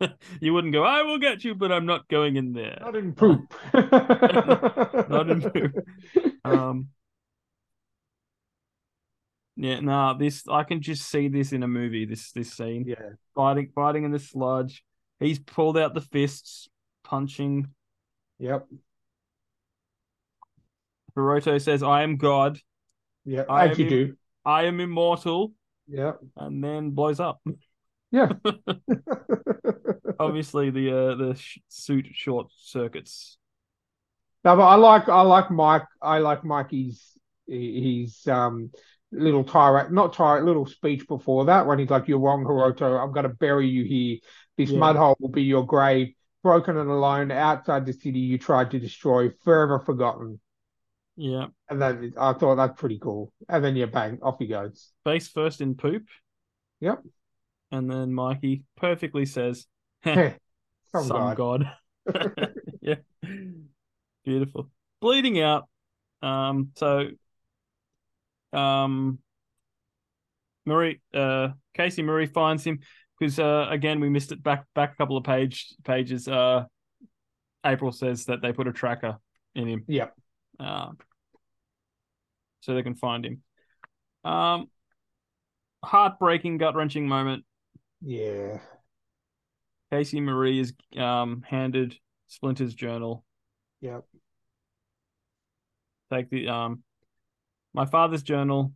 [0.40, 0.84] you wouldn't go.
[0.84, 2.78] I will get you, but I'm not going in there.
[2.80, 3.52] Not in poop.
[3.74, 5.72] Not in poop.
[6.44, 6.88] Um.
[9.54, 10.14] Yeah, nah.
[10.14, 12.04] This I can just see this in a movie.
[12.04, 13.10] This this scene, Yeah.
[13.36, 14.82] fighting fighting in the sludge.
[15.20, 16.68] He's pulled out the fists,
[17.04, 17.68] punching.
[18.38, 18.66] Yep.
[21.16, 22.58] Hiroto says, "I am God.
[23.24, 23.44] Yeah.
[23.48, 24.16] I As you am- do.
[24.44, 25.52] I am immortal,"
[25.88, 26.12] Yeah.
[26.36, 27.40] and then blows up.
[28.10, 28.32] Yeah.
[30.18, 33.38] Obviously, the uh, the sh- suit short circuits.
[34.44, 35.84] No, but I like I like Mike.
[36.00, 38.70] I like Mikey's his um
[39.10, 43.02] little tirade, not tirade, little speech before that when he's like, "You're wrong, Hiroto.
[43.02, 44.18] I'm gonna bury you here.
[44.56, 44.78] This Yeah.
[44.78, 46.14] mud hole will be your grave.
[46.42, 50.40] Broken and alone outside the city you tried to destroy, forever forgotten."
[51.16, 53.32] Yeah, And then I thought that's pretty cool.
[53.48, 54.92] And then you bang, off he goes.
[55.04, 56.08] face first in poop.
[56.80, 57.02] Yep.
[57.70, 59.66] And then Mikey perfectly says,
[60.04, 60.34] "Some,
[60.94, 61.70] Some god."
[62.80, 62.96] yeah,
[64.24, 64.70] beautiful.
[65.00, 65.68] Bleeding out.
[66.22, 66.70] Um.
[66.76, 67.08] So,
[68.52, 69.18] um,
[70.66, 72.80] Marie, uh, Casey Marie finds him
[73.18, 76.26] because uh, again we missed it back back a couple of page pages.
[76.28, 76.64] Uh,
[77.64, 79.18] April says that they put a tracker
[79.54, 79.84] in him.
[79.86, 80.14] Yep.
[80.62, 80.92] Uh,
[82.60, 83.42] so they can find him.
[84.24, 84.68] Um,
[85.84, 87.44] heartbreaking, gut wrenching moment.
[88.00, 88.58] Yeah.
[89.90, 91.96] Casey Marie is um handed
[92.28, 93.24] Splinter's journal.
[93.80, 94.04] Yep.
[96.10, 96.82] Take the um,
[97.74, 98.72] my father's journal.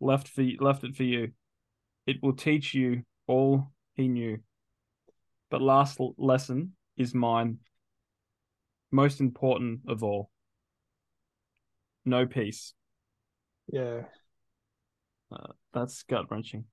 [0.00, 1.32] Left for left it for you.
[2.06, 4.38] It will teach you all he knew.
[5.50, 7.58] But last lesson is mine.
[8.90, 10.30] Most important of all.
[12.08, 12.74] No peace.
[13.72, 14.02] Yeah.
[15.72, 16.64] That's gut wrenching.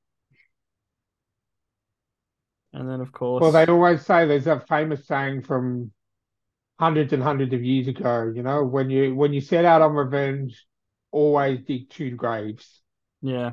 [2.73, 5.91] And then, of course, Well, they always say there's a famous saying from
[6.79, 9.93] hundreds and hundreds of years ago, you know, when you when you set out on
[9.93, 10.65] revenge,
[11.11, 12.81] always dig two graves.
[13.21, 13.51] yeah,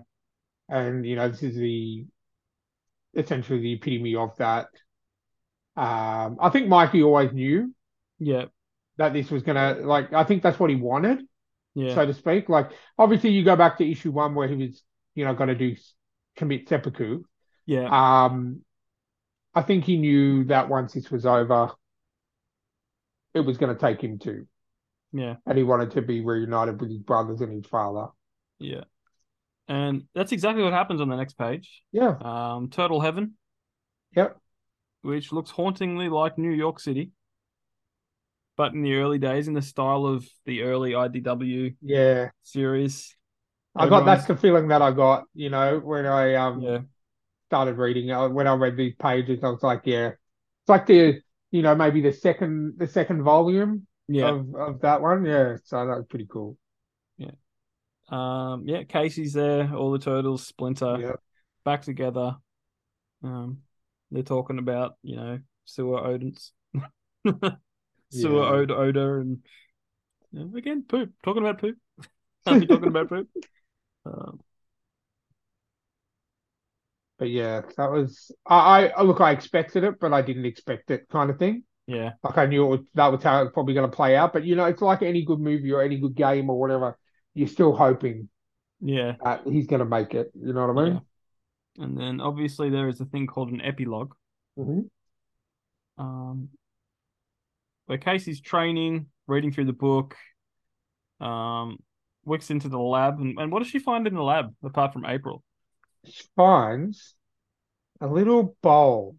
[0.69, 2.07] And you know, this is the
[3.15, 4.67] essentially the epitome of that.
[5.77, 7.75] Um, I think Mikey always knew
[8.19, 8.47] yeah,
[8.97, 11.23] that this was gonna like I think that's what he wanted,
[11.75, 12.49] yeah, so to speak.
[12.49, 14.83] Like obviously you go back to issue one where he was,
[15.15, 15.75] you know, gonna do
[16.37, 17.23] commit seppuku.
[17.67, 18.63] yeah, Um,
[19.55, 21.73] I think he knew that once this was over,
[23.35, 24.47] it was going to take him to,
[25.13, 28.09] yeah, and he wanted to be reunited with his brothers and his father.
[28.59, 28.85] yeah.
[29.69, 31.83] And that's exactly what happens on the next page.
[31.93, 33.35] Yeah, Um, Turtle Heaven,
[34.15, 34.39] yep,
[35.03, 37.11] which looks hauntingly like New York City.
[38.57, 42.31] But in the early days, in the style of the early IDW Yeah.
[42.43, 43.17] series.
[43.75, 46.83] I got that's the feeling that I got, you know, when I um Yeah,
[47.49, 51.23] started reading uh, when I read these pages, I was like, yeah, it's like the
[51.53, 55.57] you know maybe the second the second volume yeah, of of that one, yeah.
[55.65, 56.59] So that was pretty cool.
[57.17, 57.31] Yeah,
[58.11, 58.85] um, yeah.
[58.85, 59.75] Casey's there.
[59.75, 61.17] All the turtles, Splinter, Yeah,
[61.65, 62.37] back together.
[63.23, 63.63] Um,
[64.11, 66.53] they're talking about you know sewer odors,
[68.13, 68.53] sewer Yeah.
[68.63, 69.43] od- odor, and
[70.33, 71.13] yeah, again poop.
[71.25, 71.79] Talking about poop.
[72.47, 73.29] Talking about poop?
[74.07, 74.41] Um,
[77.19, 79.21] but yeah, that was I, I look.
[79.21, 81.65] I expected it, but I didn't expect it, kind of thing.
[81.87, 84.33] yeah, Like I knew it was, that was how it's probably going to play out.
[84.33, 86.99] But you know, it's like any good movie or any good game or whatever.
[87.35, 88.29] You're still hoping
[88.81, 90.33] yeah, that he's going to make it.
[90.35, 91.03] You know what I mean?
[91.77, 94.15] And then obviously there is a thing called an epilogue.
[94.57, 94.89] Mhm.
[95.99, 96.49] um,
[97.87, 100.17] where Casey's training, reading through the book,
[101.21, 101.79] um,
[102.25, 105.05] works into the lab, and, and what does she find in the lab apart from
[105.05, 105.43] April?
[106.05, 107.15] She finds
[108.01, 109.17] a little bowl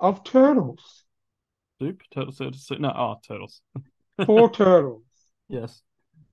[0.00, 1.04] of turtles.
[1.80, 2.80] Soup, turtle, turtle, soup.
[2.80, 3.60] No, oh, turtles.
[4.26, 5.02] Four turtles.
[5.48, 5.82] Yes,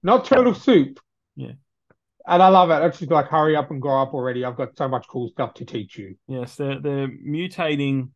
[0.04, 1.00] Not turtle soup.
[1.36, 1.54] Yeah.
[2.28, 2.86] And I love it.
[2.86, 4.46] It's just like, hurry up and grow up already.
[4.46, 6.16] I've got so much cool stuff to teach you.
[6.28, 8.10] yes, they're they're mutating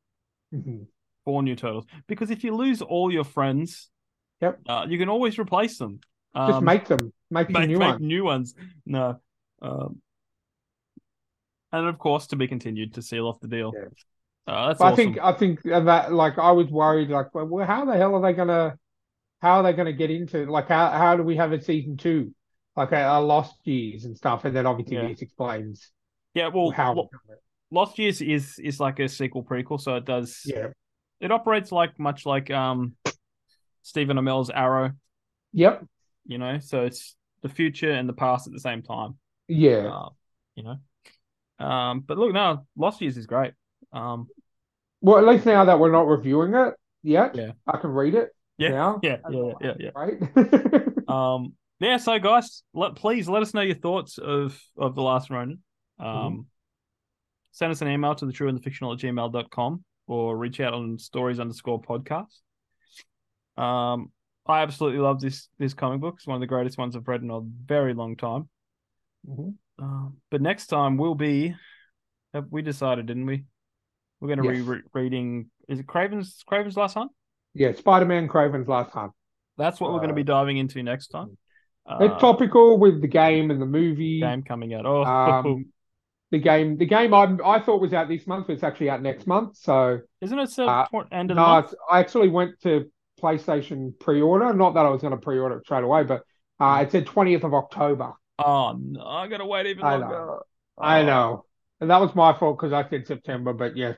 [0.53, 0.85] Mhm.
[1.25, 3.89] Four new turtles because if you lose all your friends,
[4.41, 4.59] Yep.
[4.67, 5.99] uh, you can always replace them.
[6.35, 7.11] Just Um, make them.
[7.31, 8.01] Make make, new make ones.
[8.01, 8.55] new ones.
[8.85, 9.19] No.
[9.61, 10.01] Um,
[11.71, 13.73] and of course, to be continued to seal off the deal.
[13.75, 13.87] Yeah.
[14.47, 17.65] Uh, that's But I think I think that like I was worried like well, well
[17.65, 18.77] how the hell are they gonna
[19.41, 22.33] how are they gonna get into like how how do we have a season two
[22.75, 25.07] like a, a lost years and stuff and then obviously Yeah.
[25.07, 25.91] this explains
[26.35, 27.09] yeah, well, how Lo-
[27.71, 30.41] Lost Years is is like a sequel prequel, so it does.
[30.45, 30.67] yeah
[31.19, 32.93] It operates like much like um,
[33.81, 34.91] Stephen Amell's Arrow.
[35.53, 35.83] yep
[36.25, 39.17] You know, so it's the future and the past at the same time.
[39.47, 40.09] yeah Uh,
[40.55, 43.53] you know, um, but look, now Lost Years is great.
[43.93, 44.27] Um,
[45.01, 47.51] well at least now that we're not reviewing it yet Yeah.
[47.67, 49.89] I can read it yeah, now yeah, yeah, yeah, yeah.
[49.95, 50.17] right
[51.09, 51.97] Um, yeah.
[51.97, 55.59] So, guys, let please let us know your thoughts of of the Last Ronin.
[55.99, 56.39] Um, Mm-hmm.
[57.51, 60.73] send us an email to the true and the fictional at gmail.com or reach out
[60.73, 62.39] on stories underscore podcast.
[63.57, 64.11] Um,
[64.45, 66.15] I absolutely love this this comic book.
[66.17, 68.47] It's one of the greatest ones I've read in a very long time.
[69.27, 69.55] Mhm.
[69.79, 71.55] Um, but next time we'll be,
[72.49, 73.43] we decided, didn't we?
[74.19, 74.55] We're going to Yes.
[74.57, 75.49] be re- reading.
[75.67, 77.11] Is it Kraven's Kraven's Last Hunt?
[77.57, 79.13] yeah Spider-Man Kraven's Last Hunt
[79.57, 81.37] That's what we're going to be Uh, diving into next time.
[82.01, 84.85] it's Uh, topical with the game and the movie game coming out.
[84.85, 85.71] Oh, um
[86.31, 89.01] the game the game I I thought was out this month but it's actually out
[89.01, 91.73] next month so isn't it the uh, end of the No, month?
[91.91, 94.53] I actually went to PlayStation pre-order.
[94.53, 96.23] Not that I was going to pre-order it straight away, but
[96.59, 98.13] uh, it said 20th of October.
[98.39, 100.23] Oh no, I gotta wait even I longer.
[100.23, 100.41] know.
[100.81, 101.45] I Oh, know,
[101.79, 103.53] and that was my fault because I said September.
[103.53, 103.93] But yeah,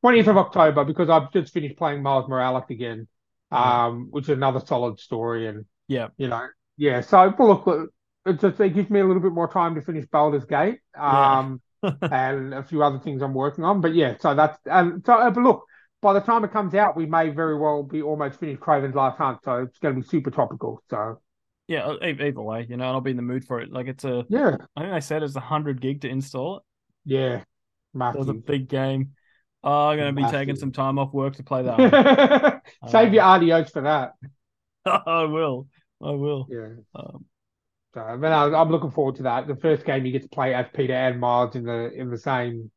[0.00, 3.08] 20th of October because I've just finished playing Miles Morales again,
[3.50, 6.08] um, which is another solid story, and Yeah.
[6.16, 7.00] you know, yeah.
[7.00, 7.90] So look,
[8.26, 11.36] it just it gives me a little bit more time to finish Baldur's Gate, Yeah.
[11.82, 13.80] Um, and a few other things I'm working on.
[13.80, 15.14] But yeah, so that's and so.
[15.14, 15.64] uh, But look,
[16.00, 19.18] by the time it comes out, we may very well be almost finished Kraven's Last
[19.18, 20.82] Hunt, so it's going to be super topical.
[20.90, 21.20] So
[21.68, 23.72] Yeah, e- either way, you know, I'll be in the mood for it.
[23.72, 26.62] Like it's a, yeah, I think they said it's a hundred gig to install it.
[27.04, 27.42] yeah,
[28.12, 29.12] It was a big game.
[29.64, 32.62] Oh, I'm gonna be taking some time off work to play that.
[32.86, 34.14] Save your RDOs for that.
[34.84, 35.68] I will.
[36.02, 36.50] I will.
[36.50, 36.82] Yeah.
[36.94, 37.24] Um,
[37.94, 39.46] So, but I, I'm looking forward to that.
[39.46, 42.16] The first game you get to play as Peter and Miles in the in the
[42.18, 42.70] same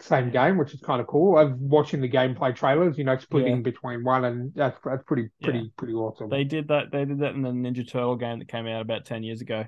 [0.00, 1.36] same game, which is kind of cool.
[1.36, 3.62] I'm watching the gameplay trailers, you know, splitting Yeah.
[3.62, 5.44] between one and that's that's pretty Yeah.
[5.50, 6.28] pretty pretty awesome.
[6.30, 6.90] they did that.
[6.90, 9.64] They did that in the Ninja Turtle game that came out about ten years ago,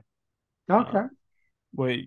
[0.70, 1.04] Okay.
[1.72, 1.98] where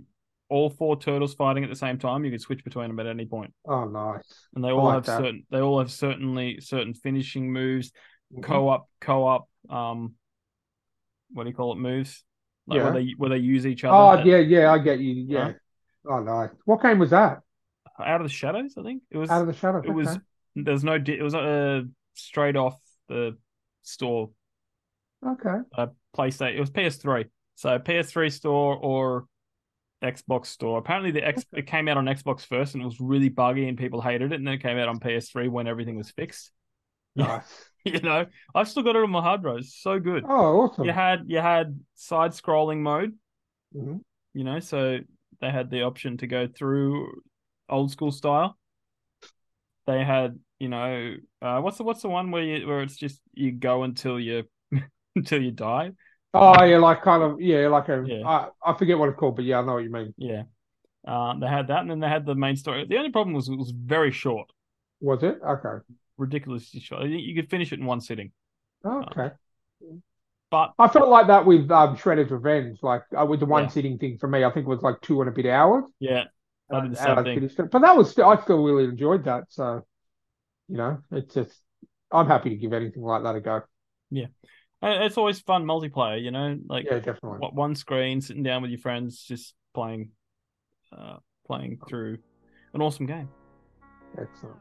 [0.49, 2.25] all four turtles fighting at the same time.
[2.25, 4.47] You can switch between them at any point, Oh, nice.
[4.55, 5.19] and they all like have that.
[5.19, 5.45] certain.
[5.51, 7.91] They all have certainly certain finishing moves,
[8.35, 8.43] Mhm.
[8.43, 9.47] co-op, co-op.
[9.69, 10.15] Um,
[11.31, 11.77] what do you call it?
[11.77, 12.23] Moves.
[12.67, 12.83] Like Yeah.
[12.83, 13.95] where they where they use each other.
[13.95, 15.13] Oh, yeah, yeah, I get you.
[15.27, 15.53] Yeah.
[16.07, 16.49] Oh, nice.
[16.65, 17.39] What game was that?
[17.99, 19.29] Out of the shadows, I think it was.
[19.29, 19.83] Out of the Shadows.
[19.85, 20.17] it was.
[20.55, 20.93] There's no.
[20.93, 21.81] It was uh,
[22.13, 23.37] straight off the
[23.81, 24.29] store
[25.25, 25.57] Okay.
[25.77, 26.55] uh, PlayStation.
[26.55, 27.25] It was PS3.
[27.55, 29.25] So PS3 store or
[30.03, 30.77] Xbox store.
[30.79, 33.77] Apparently, the X it came out on Xbox first, and it was really buggy, and
[33.77, 34.35] people hated it.
[34.35, 36.51] And then it came out on PS3 when everything was fixed.
[37.19, 37.65] Nice.
[37.85, 39.59] You know, I've still got it on my hard drive.
[39.59, 40.25] It's so good.
[40.27, 40.85] Oh, awesome.
[40.85, 43.13] You had you had side scrolling mode.
[43.73, 44.01] Mhm.
[44.33, 44.99] You know, so
[45.39, 47.21] they had the option to go through
[47.69, 48.57] old school style.
[49.87, 53.21] They had you know, uh, what's the what's the one where you where it's just
[53.33, 54.43] you go until you
[55.15, 55.91] until you die?
[56.33, 58.27] Oh yeah, like kind of yeah, like a Yeah.
[58.27, 60.13] I, I forget what it's called, but yeah, I know what you mean.
[60.17, 60.43] Yeah.
[61.07, 62.85] Um, they had that, and then they had the main story.
[62.85, 64.51] The only problem was it was very short,
[65.01, 65.39] Was it?
[65.43, 65.83] Okay.
[66.19, 67.01] Ridiculously short.
[67.01, 68.31] I think you could finish it in one sitting.
[68.85, 69.31] Okay.
[70.51, 73.69] But I felt like that with um, Shredder's Revenge, like uh, with the one Yeah.
[73.69, 74.43] sitting thing for me.
[74.43, 75.85] I think it was like two and a bit hours.
[75.99, 76.25] yeah,
[76.71, 77.67] I did the same thing.
[77.71, 79.43] But that was still, I still really enjoyed that.
[79.49, 79.85] So,
[80.67, 81.61] you know, it's just
[82.11, 83.61] I'm happy to give anything like that a go.
[84.81, 87.47] Uh, It's always fun multiplayer, you know, like Yeah, definitely.
[87.51, 90.11] one screen, sitting down with your friends, just playing,
[90.91, 92.17] uh, playing through
[92.73, 93.29] an awesome game.
[94.17, 94.57] Excellent.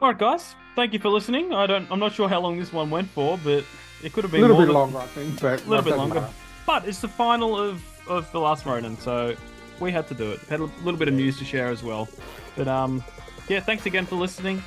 [0.00, 1.52] All right, guys, thank you for listening.
[1.52, 3.64] I don't, I'm not sure how long this one went for, but
[4.02, 5.96] it could have been A little bit than- longer, I think, but A little bit
[5.96, 6.20] longer.
[6.20, 6.32] matter.
[6.66, 9.34] But it's the final of of the last Ronin, so
[9.80, 10.40] we had to do it.
[10.48, 12.08] Had a little bit of news to share as well.
[12.56, 13.02] But um,
[13.48, 14.62] yeah, thanks again for listening.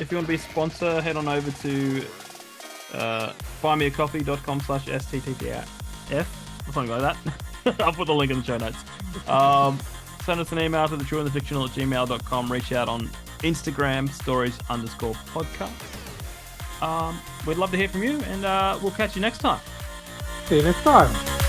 [0.00, 2.04] If you want to be a sponsor, head on over to
[2.94, 5.64] uh, buymeacoffee.com slash sttpf
[6.68, 7.00] or something like
[7.64, 7.80] that.
[7.80, 8.78] I'll put the link in the show notes.
[9.28, 9.78] Um,
[10.24, 12.50] send us an email to the true and the fictional at gmail.com.
[12.50, 13.08] Reach out on
[13.42, 15.72] Instagram, stories underscore podcast.
[16.82, 19.60] Um, we'd love to hear from you, and uh, we'll catch you next time.
[20.46, 21.39] See you next time.